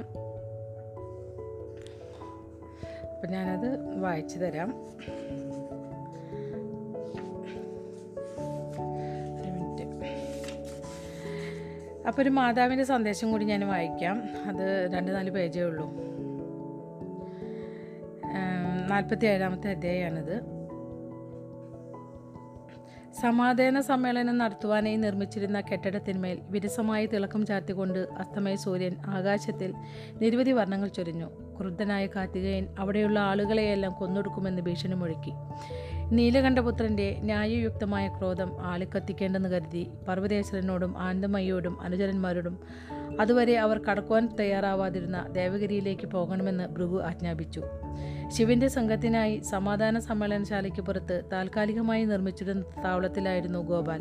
[3.15, 4.75] അപ്പം ഞാനത് വായിച്ചു തരാം.
[12.11, 14.23] അപ്പോൾ ഒരു മാതാവിന്റെ സന്ദേശം കൂടി ഞാൻ വായിക്കാം.
[14.47, 15.90] അത് രണ്ട് നാല് പേജേ ഉള്ളൂ.
[18.90, 20.43] നാൽപ്പത്തി ഏഴാമത്തെ അധ്യായമാണിത്
[23.21, 29.75] സമാധാന സമ്മേളനം നടത്തുവാനായി നിർമ്മിച്ചിരുന്ന കെട്ടിടത്തിന്മേൽ വിരസമായി തിളക്കം ചാർത്തിക്കൊണ്ട് അസ്തമയ സൂര്യൻ ആകാശത്തിൽ
[30.23, 31.26] നിരവധി വർണങ്ങൾ ചൊരിഞ്ഞു.
[31.61, 35.33] ക്രുദ്ധനായ കാർത്തികയൻ അവിടെയുള്ള ആളുകളെയെല്ലാം കൊന്നൊടുക്കുമെന്ന് ഭീഷണി മുഴക്കി.
[36.12, 42.59] നീലകണ്ഠപുത്രന്റെ ന്യായയുക്തമായ ക്രോധം ആളിക്കത്തിക്കേണ്ടെന്ന് കരുതി പർവതേശ്വരനോടും ആനന്ദമയ്യോടും അനുചരന്മാരോടും
[43.21, 47.62] അതുവരെ അവർ കടക്കുവാൻ തയ്യാറാവാതിരുന്ന ദേവഗിരിയിലേക്ക് പോകണമെന്ന് ഭൃഗു ആജ്ഞാപിച്ചു.
[48.29, 54.00] ശിവന്റെ സംഘത്തിനായി സമാധാന സമ്മേളനശാലയ്ക്ക് പുറത്ത് താൽക്കാലികമായി നിർമ്മിച്ചിരുന്ന താവളത്തിലായിരുന്നു ഗോപാൽ.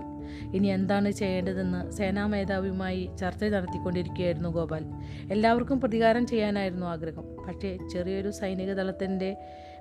[0.56, 4.86] ഇനി എന്താണ് ചെയ്യേണ്ടതെന്ന് സേനാ മേധാവിയുമായി ചർച്ച നടത്തിക്കൊണ്ടിരിക്കുകയായിരുന്നു ഗോപാൽ.
[5.32, 7.36] എല്ലാവർക്കും പ്രതികാരം ചെയ്യാനായിരുന്നു ആഗ്രഹം.
[7.48, 9.38] പക്ഷേ ചെറിയൊരു സൈനിക ദളത്തിന്റെ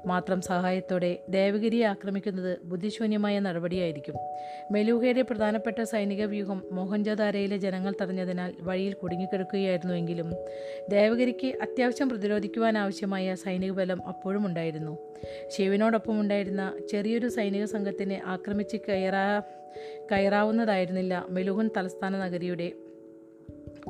[0.06, 4.16] മാത്രം സഹായത്തോടെ ദേവഗിരിയെ ആക്രമിക്കുന്നത് ബുദ്ധിശൂന്യമായ നടപടിയായിരിക്കും.
[4.72, 10.32] മെലൂഹയുടെ പ്രധാനപ്പെട്ട സൈനിക വ്യൂഹം മോഹൻജോദാരയിലെ ജനങ്ങൾ തടഞ്ഞതിനാൽ വഴിയിൽ കുടുങ്ങിക്കിടക്കുകയായിരുന്നുവെങ്കിലും
[10.88, 14.98] ദേവഗിരിക്ക് അത്യാവശ്യം പ്രതിരോധിക്കുവാനാവശ്യമായ സൈനിക ബലം അപ്പോഴും ഉണ്ടായിരുന്നു.
[15.48, 19.42] ശിവനോടൊപ്പം ഉണ്ടായിരുന്ന ചെറിയൊരു സൈനിക സംഘത്തിനെ ആക്രമിച്ച് കയറാ
[20.12, 22.72] കയറാവുന്നതായിരുന്നില്ല മെലുഹൻ തലസ്ഥാന നഗരിയുടെ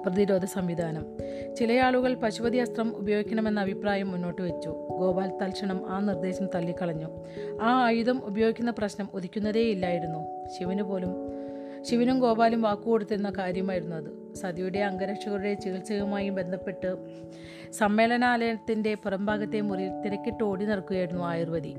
[0.07, 1.07] പ്രതിരോധ സംവിധാനം.
[1.55, 4.89] ചിലയാളുകൾ പശുപതി അസ്ത്രം ഉപയോഗിക്കണമെന്ന അഭിപ്രായം മുന്നോട്ട് വെച്ചു.
[4.91, 7.25] ഗോപാൽ തൽക്ഷണം ആ നിർദ്ദേശം തള്ളിക്കളഞ്ഞു.
[7.63, 10.49] ആ ആയുധം ഉപയോഗിക്കുന്ന പ്രശ്നം ഉദിക്കുന്നതേയില്ലായിരുന്നു.
[10.59, 11.11] ശിവന് പോലും
[11.83, 14.35] ശിവനും ഗോപാലും വാക്കുകൊടുത്തിരുന്ന കാര്യമായിരുന്നു അത്.
[14.35, 16.97] സതിയുടെ അംഗരക്ഷകരുടെ ചികിത്സയുമായി ബന്ധപ്പെട്ട്
[17.73, 21.75] സമ്മേളനാലയത്തിന്റെ പുറംഭാഗത്തെ മുറിയിൽ തിരക്കിട്ട് ഓടി നടക്കുകയായിരുന്നു ആയുർവേദി.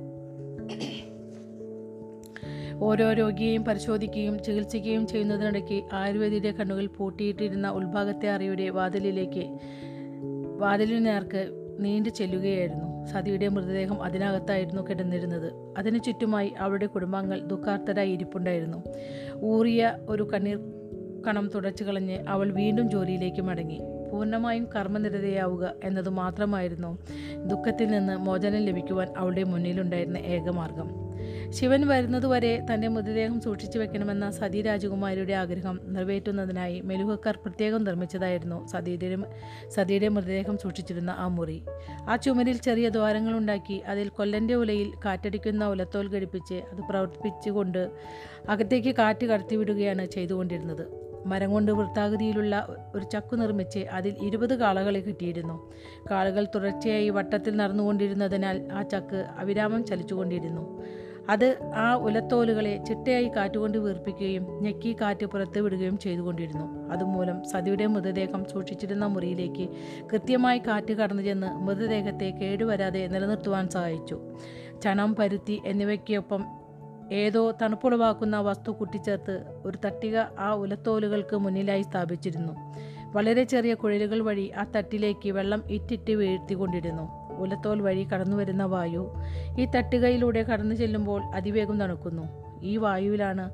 [2.82, 9.58] ഓരോ രോഗിയെയും പരിശോധിക്കുകയും ചികിത്സിക്കുകയും ചെയ്യുന്നതിനിടയ്ക്ക് ആയുർവേദിയുടെ കണ്ണുകൾ പൂട്ടിയിട്ടിരുന്ന ഉൾഭാഗത്തെ അറയുടെ വാതിലിലേക്ക്
[10.58, 13.06] വാതിലിന് നേർക്ക് നീണ്ടു ചെല്ലുകയായിരുന്നു.
[13.06, 15.54] സതിയുടെ മൃതദേഹം അതിനകത്തായിരുന്നു കിടന്നിരുന്നത്.
[15.78, 18.84] അതിനു ചുറ്റുമായി അവരുടെ കുടുംബാംഗങ്ങൾ ദുഃഖാർത്ഥരായി ഇരിപ്പുണ്ടായിരുന്നു.
[19.44, 20.60] ഊറിയ ഒരു കണ്ണീർ
[21.28, 23.80] കണം തുടച്ചു കളഞ്ഞ് അവൾ വീണ്ടും ജോലിയിലേക്ക് മടങ്ങി.
[24.12, 26.98] പൂർണമായും കർമ്മനിരതയാവുക എന്നതു മാത്രമായിരുന്നു
[27.48, 31.09] ദുഃഖത്തിൽ നിന്ന് മോചനം ലഭിക്കുവാൻ അവളുടെ മുന്നിലുണ്ടായിരുന്ന ഏകമാർഗം.
[31.58, 39.18] ശിവൻ വരുന്നതുവരെ തന്റെ മൃതദേഹം സൂക്ഷിച്ചു വെക്കണമെന്ന സതി രാജകുമാരിയുടെ ആഗ്രഹം നിറവേറ്റുന്നതിനായി മെലുഹക്കാർ പ്രത്യേകം നിർമ്മിച്ചതായിരുന്നു സതിയുടെ
[39.68, 41.64] സതിയുടെ മൃതദേഹം സൂക്ഷിച്ചിരുന്ന ആ മുറി.
[42.10, 47.92] ആ ചുമരിൽ ചെറിയ ദ്വാരങ്ങളുണ്ടാക്കി അതിൽ കൊല്ലന്റെ ഉലയിൽ കാറ്റടിക്കുന്ന ഉലത്തോൽ ഘടിപ്പിച്ച് അത് പ്രവർത്തിപ്പിച്ചുകൊണ്ട്
[48.50, 50.88] അകത്തേക്ക് കാറ്റ് കടത്തിവിടുകയാണ് ചെയ്തുകൊണ്ടിരുന്നത്.
[51.26, 55.72] മരം കൊണ്ട് വൃത്താകൃതിയിലുള്ള ഒരു ചക്കു നിർമ്മിച്ച് അതിൽ ഇരുപത് കാളകളെ കിട്ടിയിരുന്നു.
[56.12, 60.86] കാളകൾ തുടർച്ചയായി വട്ടത്തിൽ നടന്നുകൊണ്ടിരുന്നതിനാൽ ആ ചക്ക് അവിരാമം ചലിച്ചുകൊണ്ടിരുന്നു.
[61.30, 66.92] അത് ആ ഉലത്തോലുകളെ ചിട്ടയായി കാറ്റുകൊണ്ട് വീർപ്പിക്കുകയും ഞെക്കി കാറ്റ് പുറത്ത് വിടുകയും ചെയ്തുകൊണ്ടിരുന്നു.
[66.92, 69.70] അതുമൂലം സതിയുടെ മൃതദേഹം സൂക്ഷിച്ചിരുന്ന മുറിയിലേക്ക്
[70.12, 74.20] കൃത്യമായി കാറ്റ് കടന്നു ചെന്ന് മൃതദേഹത്തെ കേടുവരാതെ നിലനിർത്തുവാൻ സഹായിച്ചു.
[74.84, 76.46] ചണം പരുത്തി എന്നിവയ്ക്കൊപ്പം
[77.12, 82.54] ഏതോ തണുപ്പുളവാക്കുന്ന വസ്തു കൂട്ടിച്ചേർത്ത് ഒരു തട്ടിക ആ ഉലത്തോലുകൾക്ക് മുന്നിലായി സ്ഥാപിച്ചിരുന്നു.
[83.16, 87.19] വളരെ ചെറിയ കുഴലുകൾ വഴി ആ തട്ടിലേക്ക് വെള്ളം ഇറ്റിറ്റ് വീഴ്ത്തിക്കൊണ്ടിരുന്നു.
[87.42, 89.04] ഉലത്തോൽ വഴി കടന്നു വരുന്ന വായു
[89.60, 92.26] ഈ തട്ടുകയിലൂടെ കടന്നു ചെല്ലുമ്പോൾ അതിവേഗം തണുക്കുന്നു.
[92.64, 93.46] ഈ വായുവിലാണ്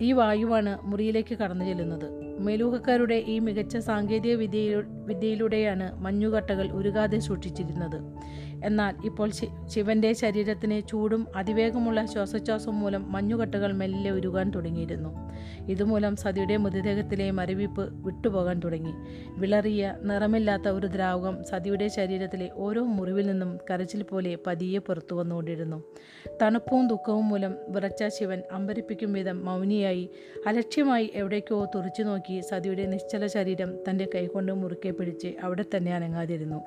[0.00, 2.08] ഈ വായുവാണ് മുറിയിലേക്ക് കടന്നു ചെല്ലുന്നത്.
[2.40, 7.98] മേലൂഹക്കാരുടെ ഈ മികച്ച സാങ്കേതിക വിദ്യയിലൂ വിദ്യയിലൂടെയാണ് മഞ്ഞുകട്ടകൾ ഉരുകാതെ സൂക്ഷിച്ചിരുന്നത്.
[8.64, 9.30] എന്നാൽ ഇപ്പോൾ
[9.66, 15.30] ശിവന്റെ ശരീരത്തിന് ചൂടും അതിവേഗമുള്ള ശ്വാസോച്ഛ്വാസം മൂലം മഞ്ഞുകട്ടകൾ മെല്ലെ ഉരുകാൻ തുടങ്ങിയിരുന്നു.
[15.66, 18.94] ഇതുമൂലം സതിയുടെ മൃതദേഹത്തിലെ മരവിപ്പ് വിട്ടുപോകാൻ തുടങ്ങി.
[19.38, 25.82] വിളറിയ നിറമില്ലാത്ത ഒരു ദ്രാവകം സതിയുടെ ശരീരത്തിലെ ഓരോ മുറിവിൽ നിന്നും കരച്ചിൽ പോലെ പതിയെ പുറത്തു വന്നുകൊണ്ടിരുന്നു.
[26.42, 30.10] തണുപ്പും ദുഃഖവും മൂലം വിറച്ച ശിവൻ അമ്പരിപ്പിക്കും വിധം മൗനിയായി
[30.46, 36.62] അലക്ഷ്യമായി എവിടേക്കോ തുറച്ചു നോക്കി സതിയുടെ നിശ്ചല ശരീരം തന്റെ കൈകൊണ്ട് മുറുക്കെ പിടിച്ച് അവിടെ തന്നെ അനങ്ങാതിരുന്നു.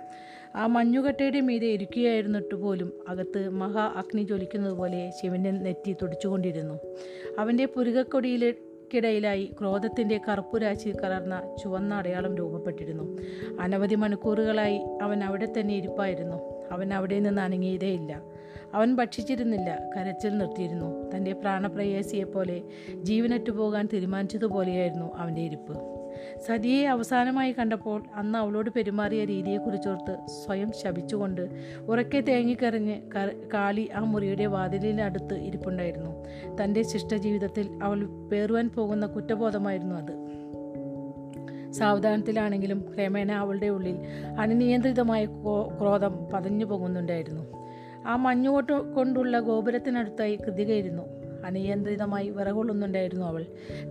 [0.55, 6.79] ആ മഞ്ഞുകട്ടയുടെ മീതെ ഇരിക്കുകയായിരുന്നിട്ട് പോലും അകത്ത് മഹാ അഗ്നി ജ്വലിക്കുന്നത് പോലെ നെറ്റി തുടിച്ചുകൊണ്ടിരുന്നു.
[7.39, 8.53] അവന്റെ പുരുകക്കൊടിയിലെ
[8.93, 13.17] ക്കിടയിലായി ക്രോധത്തിന്റെ കറുപ്പുരാശി കലർന്ന ചുവന്ന അടയാളം രൂപപ്പെട്ടിരുന്നു.
[13.59, 16.63] അനവധി മണിക്കൂറുകളായി അവൻ അവിടെ തന്നെ ഇരിപ്പായിരുന്നു.
[16.71, 18.21] അവൻ അവിടെ നിന്ന് അനങ്ങിയതേയില്ല.
[18.73, 21.15] അവൻ ഭക്ഷിച്ചിരുന്നില്ല കരച്ചിൽ നിർത്തിയിരുന്നു.
[21.15, 22.61] തന്റെ പ്രാണപ്രയാസിയെപ്പോലെ
[23.01, 25.98] ജീവനറ്റു പോകാൻ തീരുമാനിച്ചതുപോലെയായിരുന്നു അവന്റെ ഇരിപ്പ്.
[26.47, 31.49] സതിയെ അവസാനമായി കണ്ടപ്പോൾ അന്ന് അവളോട് പെരുമാറിയ രീതിയെക്കുറിച്ചോർത്ത് സ്വയം ശപിച്ചുകൊണ്ട്
[31.85, 33.01] ഉറക്കെ തേങ്ങിക്കറിഞ്ഞ്
[33.53, 36.25] കാളി ആ മുറിയുടെ വാതിലിനടുത്ത് ഇരിപ്പുണ്ടായിരുന്നു.
[36.63, 40.39] തന്റെ ശിഷ്ടജീവിതത്തിൽ അവൾ പേറുവാൻ പോകുന്ന കുറ്റബോധമായിരുന്നു അത്.
[41.71, 43.97] സാവധാനത്തിലാണെങ്കിലും ക്രമേണ അവളുടെ ഉള്ളിൽ
[44.39, 45.25] അനിയന്ത്രിതമായ
[45.79, 47.43] ക്രോധം പതഞ്ഞു പോകുന്നുണ്ടായിരുന്നു
[48.07, 51.18] ആ മഞ്ഞുകൊട്ട് കൊണ്ടുള്ള ഗോപുരത്തിനടുത്തായി കൃതികയിരുന്നു.
[51.45, 53.45] അനിയന്ത്രിതമായി വിറകൊള്ളുന്നുണ്ടായിരുന്നു അവൾ.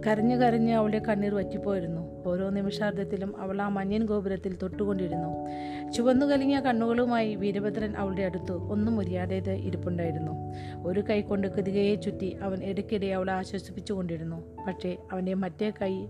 [0.07, 2.25] കരഞ്ഞു കരഞ്ഞ് അവളുടെ കണ്ണീർ വറ്റിപ്പോയിരുന്നു.
[2.27, 5.49] ഓരോ നിമിഷാർദ്ധത്തിലും അവൾ ആ മഞ്ഞൻ ഗോപുരത്തിൽ തൊട്ടുകൊണ്ടിരുന്നു.
[5.91, 10.33] ചുവന്നു കലിങ്ങിയ കണ്ണുകളുമായി വീരഭദ്രൻ അവളുടെ അടുത്ത് ഒന്നും മുരിയാതെ ഇരിപ്പുണ്ടായിരുന്നു.
[10.87, 14.43] ഒരു കൈ കൊണ്ട് കൃതികയെ ചുറ്റി അവൻ ഇടയ്ക്കിടെ അവളെ ആശ്വസിപ്പിച്ചുകൊണ്ടിരുന്നു.
[14.67, 16.07] പക്ഷേ അവന്റെ മറ്റേ കൈ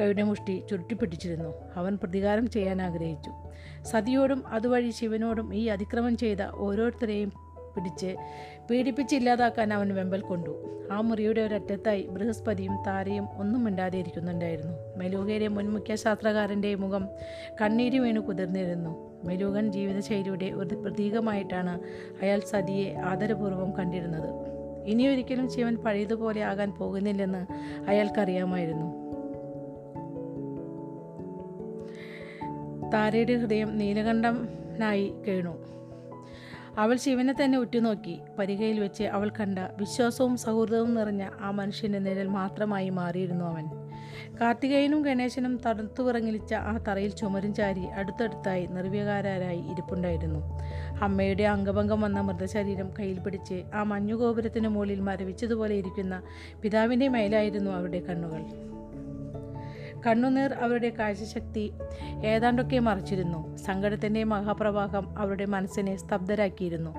[0.00, 1.54] കൈയുടെ മുഷ്ടി ചുരുട്ടിപ്പിടിച്ചിരുന്നു.
[1.76, 3.30] അവൻ പ്രതികാരം ചെയ്യാൻ ആഗ്രഹിച്ചു.
[3.82, 8.16] സതിയോടും അതുവഴി ശിവനോടും ഈ അതിക്രമം ചെയ്ത ഓരോരുത്തരെയും പിടിച്ച്
[8.70, 10.86] പീഡിപ്പിച്ച് ഇല്ലാതാക്കാൻ അവൻ വെമ്പൽ കൊണ്ടു.
[10.92, 14.72] ആ മുറിയുടെ ഒരറ്റത്തായി ബൃഹസ്പതിയും താരയും ഒന്നും മിണ്ടാതെ ഇരിക്കുന്നുണ്ടായിരുന്നു.
[14.96, 17.08] മെലൂഹയിലെ മുൻ മുഖ്യ ശാസ്ത്രകാരന്റെ മുഖം
[17.60, 19.22] കണ്ണീര് വീണു കുതിർന്നിരുന്നു.
[19.24, 21.80] മെലൂഹൻ ജീവിതശൈലിയുടെ ഒരു പ്രതീകമായിട്ടാണ്
[22.22, 24.30] അയാൾ സതിയെ ആദരപൂർവം കണ്ടിരുന്നത്.
[24.86, 27.46] ഇനിയൊരിക്കലും ശിവൻ പഴയതുപോലെ ആകാൻ പോകുന്നില്ലെന്ന്
[27.88, 29.10] അയാൾക്കറിയാമായിരുന്നു.
[32.94, 35.79] താരയുടെ ഹൃദയം നീലകണ്ഠനായി കേണു.
[36.80, 38.20] അവൾ ശിവനെ തന്നെ ഉറ്റുനോക്കി.
[38.38, 43.66] പരിഹയിൽ വെച്ച് അവൾ കണ്ട വിശ്വാസവും സൗഹൃദവും നിറഞ്ഞ ആ മനുഷ്യന്റെ നിഴൽ മാത്രമായി മാറിയിരുന്നു അവൻ.
[44.40, 50.40] കാർത്തികേയനും ഗണേശനും തണുത്തു വിറങ്ങിലിച്ച ആ തറയിൽ ചുമരും ചാരി അടുത്തടുത്തായി നിർവ്യകാരായി ഇരിപ്പുണ്ടായിരുന്നു.
[51.02, 56.22] അമ്മയുടെ അംഗഭംഗം വന്ന മൃതശരീരം കയ്യിൽ പിടിച്ച് ആ മഞ്ഞുഗോപുരത്തിന് മുകളിൽ മരവിച്ചതുപോലെ ഇരിക്കുന്ന
[56.62, 58.70] പിതാവിന്റെ മേലായിരുന്നു അവരുടെ കണ്ണുകൾ.
[60.06, 61.72] കണ്ണുനീർ അവരുടെ കാഴ്ചശക്തി
[62.24, 63.56] ഏതാണ്ടൊക്കെ മറിച്ചിരുന്നു.
[63.56, 66.94] സങ്കടത്തിന്റെ മഹാപ്രവാഹം അവരുടെ മനസ്സിനെ സ്തബ്ധരാക്കിയിരുന്നു.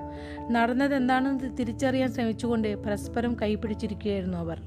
[0.50, 4.60] നടന്നതെന്താണെന്ന് തിരിച്ചറിയാൻ ശ്രമിച്ചുകൊണ്ട് പരസ്പരം കൈപിടിച്ചിരിക്കുകയായിരുന്നു അവർ.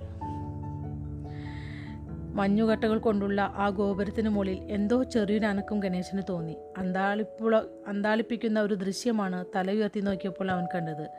[2.36, 6.58] മഞ്ഞുകട്ടകൾ കൊണ്ടുള്ള ആ ഗോപുരത്തിന് മുകളിൽ എന്തോ ചെറിയൊരു അനക്കും ഗണേശന് തോന്നി.
[6.78, 11.10] അന്താളിപ്പുള അന്താളിപ്പിക്കുന്ന ഒരു ദൃശ്യമാണ് തല ഉയർത്തി നോക്കിയപ്പോൾ അവൻ കണ്ടത്.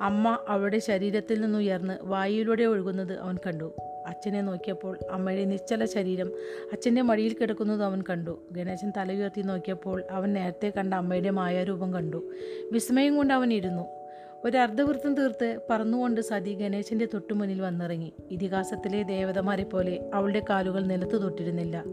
[0.00, 3.74] അമ്മ അവളുടെ ശരീരത്തിൽ നിന്നുയർന്ന് വായുവിലൂടെ ഒഴുകുന്നത് അവൻ കണ്ടു.
[4.06, 6.32] അച്ഛനെ നോക്കിയപ്പോൾ അമ്മയുടെ നിശ്ചല ശരീരം
[6.72, 8.48] അച്ഛന്റെ മടിയിൽ കിടക്കുന്നത് അവൻ കണ്ടു.
[8.52, 12.30] ഗണേശൻ തല ഉയർത്തി നോക്കിയപ്പോൾ അവൻ നേരത്തെ കണ്ട അമ്മയുടെ മായാരൂപം കണ്ടു.
[12.72, 13.99] വിസ്മയം കൊണ്ട് അവൻ ഇരുന്നു.
[14.44, 18.12] ഒരു അർദ്ധവൃത്തം തീർത്ത് പറന്നുകൊണ്ട് സതി ഗണേശന്റെ തൊട്ടുമുന്നിൽ വന്നിറങ്ങി.
[18.30, 21.84] ഇതിഹാസത്തിലെ ദേവതമാരെ പോലെ അവളുടെ കാലുകൾ നിലത്ത് തൊട്ടിരുന്നില്ല.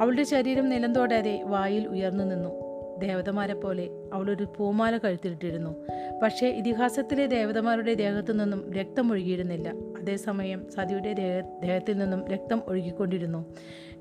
[0.00, 2.66] അവളുടെ ശരീരം നിലം തൊടാതെ വായിൽ ഉയർന്നു നിന്നു.
[2.98, 5.86] ദേവതമാരെ പോലെ അവളൊരു പൂമാല കഴുത്തിലിട്ടിരുന്നു.
[6.22, 9.68] പക്ഷേ ഇതിഹാസത്തിലെ ദേവതമാരുടെ ദേഹത്തു നിന്നും രക്തം ഒഴുകിയിരുന്നില്ല.
[10.00, 13.44] അതേസമയം സതിയുടെ ദേഹ ദേഹത്തിൽ നിന്നും രക്തം ഒഴുകിക്കൊണ്ടിരുന്നു.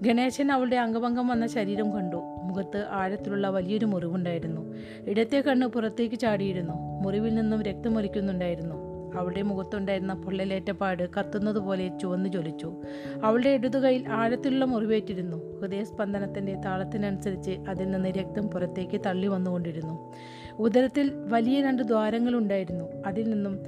[0.01, 2.15] ഗണേശൻ അവളുടെ അംഗഭംഗം വന്ന ശരീരം കണ്ടു.
[2.15, 4.75] മുഖത്ത് ആഴത്തിലുള്ള വലിയൊരു മുറിവുണ്ടായിരുന്നു.
[5.07, 6.73] ഇടത്തെ കണ്ണ് പുറത്തേക്ക് ചാടിയിരുന്നു.
[6.73, 8.95] മുറിവിൽ നിന്നും രക്തമൊലിക്കുന്നുണ്ടായിരുന്നു.
[9.15, 12.81] അവളുടെ മുഖത്തുണ്ടായിരുന്ന പൊള്ളലേറ്റപ്പാട് കത്തുന്നതുപോലെ ചുവന്നു ജ്വലിച്ചു.
[13.23, 15.61] അവളുടെ ഇടതുകൈയിൽ ആഴത്തിലുള്ള മുറിവേറ്റിരുന്നു.
[15.61, 20.13] ഹൃദയസ്പന്ദനത്തിന്റെ താളത്തിനനുസരിച്ച് അതിൽ നിന്ന് രക്തം പുറത്തേക്ക് തള്ളി വന്നുകൊണ്ടിരുന്നു
[20.59, 22.85] ഉദരത്തിൽ വലിയ രണ്ട് ദ്വാരങ്ങളുണ്ടായിരുന്നു.
[23.05, 23.59] അതിൽ നിന്നും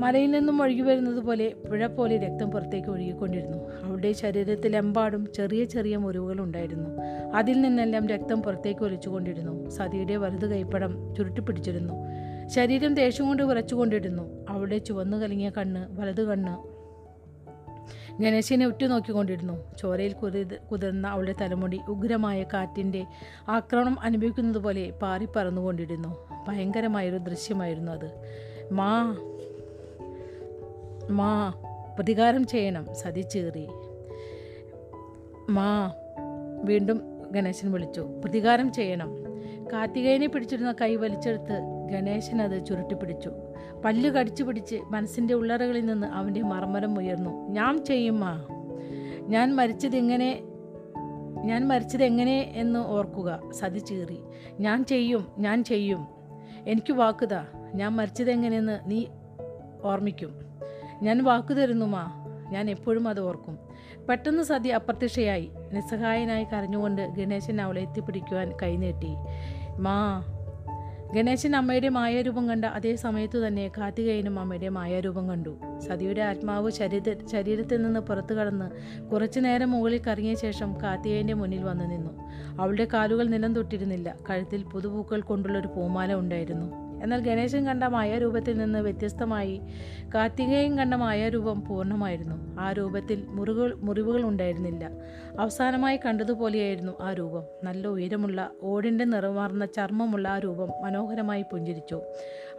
[0.00, 3.58] മലയിൽ നിന്നും ഒഴുകി വരുന്നത് പോലെ പുഴ പോലെ രക്തം പുറത്തേക്ക് ഒഴുകിക്കൊണ്ടിരുന്നു.
[3.84, 6.90] അവളുടെ ശരീരത്തിലെമ്പാടും ചെറിയ ചെറിയ മുറിവുകൾ ഉണ്ടായിരുന്നു.
[7.36, 9.70] അതിൽ നിന്നെല്ലാം രക്തം പുറത്തേക്ക് ഒലിച്ചുകൊണ്ടിരുന്നു.
[9.70, 11.94] സതിയുടെ വലതു കൈപ്പടം ചുരുട്ടിപ്പിടിച്ചിരുന്നു.
[12.48, 14.46] ശരീരം ദേഷ്യം കൊണ്ട് വിറച്ചുകൊണ്ടിരുന്നു.
[14.48, 16.80] അവളുടെ ചുവന്നു കലങ്ങിയ കണ്ണ് വലതു കണ്ണ്
[18.22, 23.06] ഗണേശനെ ഉറ്റുനോക്കിക്കൊണ്ടിരുന്നു ചോരയിൽ കുതി കുതിർന്ന അവളുടെ തലമുടി ഉഗ്രമായ കാറ്റിന്റെ
[23.48, 26.28] ആക്രമണം അനുഭവിക്കുന്നത് പോലെ പാറി പറന്നുകൊണ്ടിരുന്നു.
[26.48, 28.10] ഭയങ്കരമായൊരു ദൃശ്യമായിരുന്നു അത്.
[28.72, 29.16] മാ
[31.10, 31.52] മാ
[31.94, 32.86] പ്രതികാരം ചെയ്യണം.
[32.94, 33.68] സതി ചീറി.
[35.50, 35.92] മാ
[36.64, 38.00] വീണ്ടും ഗണേശൻ വിളിച്ചു.
[38.00, 39.08] പ്രതികാരം ചെയ്യണം.
[39.72, 41.60] കാർത്തികേയനെ പിടിച്ചിരുന്ന കൈ വലിച്ചെടുത്ത്
[41.92, 43.30] ഗണേശൻ അത് ചുരുട്ടി പിടിച്ചു.
[43.84, 47.48] പല്ല് കടിച്ചു പിടിച്ച് മനസ്സിന്റെ ഉള്ളറകളിൽ നിന്ന് അവന്റെ മർമ്മരം ഉയർന്നു.
[47.48, 48.44] ഞാൻ ചെയ്യും മാ.
[49.20, 50.42] ഞാൻ മരിച്ചതെങ്ങനെ
[51.44, 53.40] ഞാൻ മരിച്ചതെങ്ങനെ എന്ന് ഓർക്കുക.
[53.50, 54.18] സതി ചീറി.
[54.60, 56.06] ഞാൻ ചെയ്യും ഞാൻ ചെയ്യും.
[56.66, 57.46] എനിക്ക് വാക്കുതാ.
[57.74, 59.04] ഞാൻ മരിച്ചത് എങ്ങനെയെന്ന് നീ
[59.84, 60.49] ഓർമ്മിക്കും.
[61.02, 63.58] ഞാൻ വാക്കു തരുന്നു മാ ഞാൻ എപ്പോഴും അത് ഓർക്കും.
[64.08, 65.50] പെട്ടെന്ന് സതി അപ്രത്യക്ഷയായി.
[65.72, 69.08] നിസ്സഹായനായി കരഞ്ഞുകൊണ്ട് ഗണേശൻ അവളെ എത്തിപ്പിടിക്കുവാൻ കൈനീട്ടി
[69.78, 70.24] മാ
[71.14, 75.56] ഗണേശൻ അമ്മയുടെ മായാരൂപം കണ്ട അതേ സമയത്ത് തന്നെ കാർത്തികേയനും അമ്മയുടെ മായാരൂപം കണ്ടു.
[75.78, 78.70] സതിയുടെ ആത്മാവ് ശരീര ശരീരത്തിൽ നിന്ന് പുറത്തു കടന്ന്
[79.10, 82.10] കുറച്ചു നേരം മുകളിൽ കറങ്ങിയ ശേഷം കാർത്തികേയന്റെ മുന്നിൽ വന്നു നിന്നു.
[82.62, 84.16] അവളുടെ കാലുകൾ നിലം തൊട്ടിരുന്നില്ല.
[84.30, 86.89] കഴുത്തിൽ പുതുപൂക്കൾ കൊണ്ടുള്ള ഒരു പൂമാല ഉണ്ടായിരുന്നു.
[87.02, 89.60] എന്നാൽ ഗണേശൻ കണ്ട മായ രൂപത്തിൽ നിന്ന് വ്യത്യസ്തമായി
[90.14, 92.36] കാർത്തികേയൻ കണ്ട മായാരൂപം പൂർണമായിരുന്നു.
[92.60, 94.84] ആ രൂപത്തിൽ മുറിവുകൾ മുറിവുകൾ ഉണ്ടായിരുന്നില്ല.
[95.40, 97.44] അവസാനമായി കണ്ടതുപോലെയായിരുന്നു ആ രൂപം.
[97.64, 102.00] നല്ല ഉയരമുള്ള ഓടിന്റെ നിറമാർന്ന ചർമ്മമുള്ള ആ രൂപം മനോഹരമായി പുഞ്ചിരിച്ചു.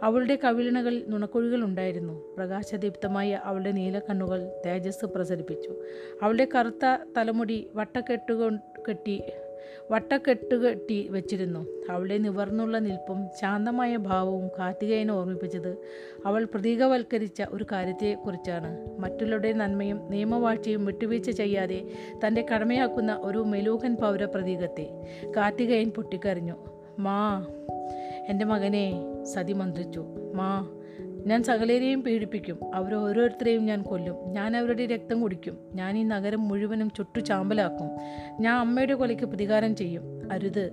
[0.02, 2.34] അവളുടെ കവിളിണകളിൽ നുണക്കുഴികൾ ഉണ്ടായിരുന്നു.
[2.36, 5.72] പ്രകാശദീപ്തമായ അവളുടെ നീലക്കണ്ണുകൾ തേജസ് പ്രസരിപ്പിച്ചു
[6.22, 6.84] അവളുടെ കറുത്ത
[7.16, 8.48] തലമുടി വട്ടക്കെട്ടുകൊ
[8.88, 9.22] കെട്ടി
[9.90, 11.66] വട്ടക്കെട്ട് കെട്ടി വെച്ചിരുന്നു.
[11.90, 15.76] അവളുടെ നിവർന്നുള്ള നിൽപ്പും ശാന്തമായ ഭാവവും കാർത്തികേയനെ ഓർമ്മിപ്പിച്ചത്
[16.26, 19.00] അവൾ പ്രതീകവൽക്കരിച്ച ഒരു കാര്യത്തെക്കുറിച്ചാണ്.
[19.00, 21.84] മറ്റുള്ളവരുടെ നന്മയും നിയമവാഴ്ചയും വിട്ടുവീഴ്ച ചെയ്യാതെ
[22.26, 26.54] തന്റെ കടമയാക്കുന്ന ഒരു മെലൂഹൻ പൗര പ്രതീകത്തെ കാർത്തികേയൻ പൊട്ടിക്കരഞ്ഞു.
[26.98, 27.46] മാ
[28.28, 28.92] എന്റെ മകനെ
[29.24, 30.04] സതി മന്ത്രിച്ചു.
[30.34, 30.68] മാ
[31.26, 32.74] ഞാൻ സകലരെയും പീഡിപ്പിക്കും.
[32.74, 34.16] അവർ ഓരോരുത്തരെയും ഞാൻ കൊല്ലും.
[34.26, 35.58] ഞാൻ അവരുടെ രക്തം കുടിക്കും.
[35.74, 37.88] ഞാൻ ഈ നഗരം മുഴുവനും ചുട്ടു ചാമ്പലാക്കും.
[38.40, 40.32] ഞാൻ അമ്മയുടെ കൊലയ്ക്ക് പ്രതികാരം ചെയ്യും.
[40.32, 40.70] അരുത്.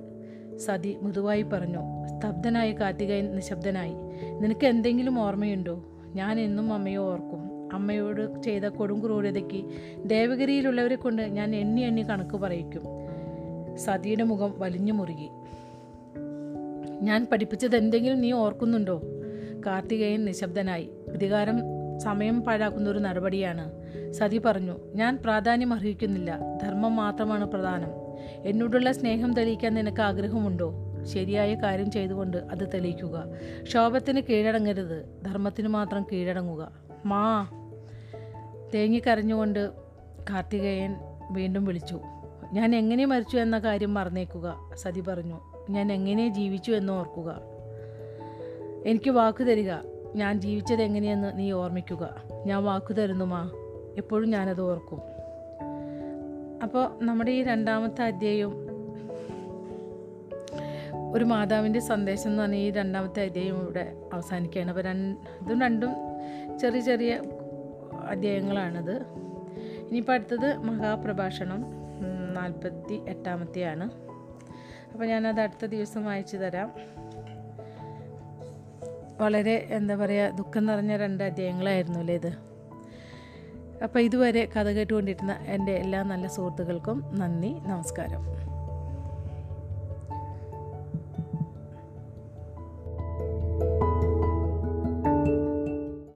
[0.58, 2.08] സതി മൃദുവായി പറഞ്ഞു.
[2.08, 3.94] സ്തബ്ധനായ കാർത്തികയൻ നിശബ്ദനായി.
[4.40, 5.86] നിനക്ക് എന്തെങ്കിലും ഓർമ്മയുണ്ടോ?
[6.16, 7.70] ഞാൻ എന്നും അമ്മയെ ഓർക്കും.
[7.74, 9.66] അമ്മയോട് ചെയ്ത കൊടും ക്രൂരതയ്ക്ക്
[10.10, 12.84] ദേവഗിരിയിലുള്ളവരെ കൊണ്ട് ഞാൻ എണ്ണി എണ്ണി കണക്ക് പറയിക്കും.
[13.78, 15.30] സതിയുടെ മുഖം വലിഞ്ഞു മുറുകി.
[17.02, 19.02] ഞാൻ പഠിപ്പിച്ചത് എന്തെങ്കിലും നീ ഓർക്കുന്നുണ്ടോ?
[19.66, 20.90] കാർത്തികേയൻ നിശബ്ദനായി.
[21.08, 21.62] പ്രതികാരം
[22.00, 23.72] സമയം പാഴാക്കുന്ന ഒരു നടപടിയാണ്.
[24.12, 26.40] സതി പറഞ്ഞു ഞാൻ പ്രാധാന്യം അർഹിക്കുന്നില്ല.
[26.64, 27.90] ധർമ്മം മാത്രമാണ് പ്രധാനം.
[28.50, 30.74] എന്നോടുള്ള സ്നേഹം തെളിയിക്കാൻ നിനക്ക് ആഗ്രഹമുണ്ടോ?
[31.04, 33.28] ശരിയായ കാര്യം ചെയ്തുകൊണ്ട് അത് തെളിയിക്കുക.
[33.64, 35.22] ക്ഷോഭത്തിന് കീഴടങ്ങരുത്.
[35.26, 36.72] ധർമ്മത്തിന് മാത്രം കീഴടങ്ങുക.
[37.06, 37.48] മാ.
[38.74, 39.70] തേങ്ങിക്കരഞ്ഞുകൊണ്ട്
[40.30, 40.96] കാർത്തികേയൻ
[41.32, 42.00] വീണ്ടും വിളിച്ചു
[42.54, 44.56] ഞാൻ എങ്ങനെ മരിച്ചു എന്ന കാര്യം മറന്നേക്കുക?
[44.74, 47.42] സതി പറഞ്ഞു ഞാൻ എങ്ങനെ ജീവിച്ചു എന്ന് ഓർക്കുക?
[48.86, 49.74] എനിക്ക് വാക്ക് തരിക.
[50.16, 52.24] ഞാൻ ജീവിച്ചത് എങ്ങനെയെന്ന് നീ ഓർമ്മിക്കുക.
[52.46, 53.52] ഞാൻ വാക്ക് തരുന്നു മാ
[53.98, 55.02] എപ്പോഴും ഞാനത് ഓർക്കും.
[56.64, 58.70] അപ്പോൾ നമ്മുടെ ഈ രണ്ടാമത്തെ അധ്യായം
[61.14, 64.70] ഒരു മാതാവിന്റെ സന്ദേശം എന്ന് പറഞ്ഞാൽ ഈ രണ്ടാമത്തെ അധ്യായം ഇവിടെ അവസാനിക്കുകയാണ്.
[64.70, 65.90] അപ്പോൾ രണ്ട് ഇതും രണ്ടും
[66.60, 67.22] ചെറിയ ചെറിയ
[68.08, 68.96] അധ്യായങ്ങളാണിത്.
[69.90, 71.66] ഇനിയിപ്പോൾ അടുത്തത് മഹാപ്രഭാഷണം
[72.34, 73.92] നാൽപ്പത്തി എട്ടാമത്തെയാണ്.
[74.92, 76.72] അപ്പോൾ ഞാനത് അടുത്ത ദിവസം വായിച്ചു തരാം.
[79.22, 82.32] വളരെ എന്താ പറയുക ദുഃഖം നിറഞ്ഞ രണ്ട് അധ്യായങ്ങളായിരുന്നു അല്ലേ ഇത്?
[83.84, 88.39] അപ്പോൾ ഇതുവരെ കഥ കേട്ടുകൊണ്ടിരുന്ന എന്റെ എല്ലാ നല്ല സുഹൃത്തുക്കൾക്കും നന്ദി നമസ്കാരം.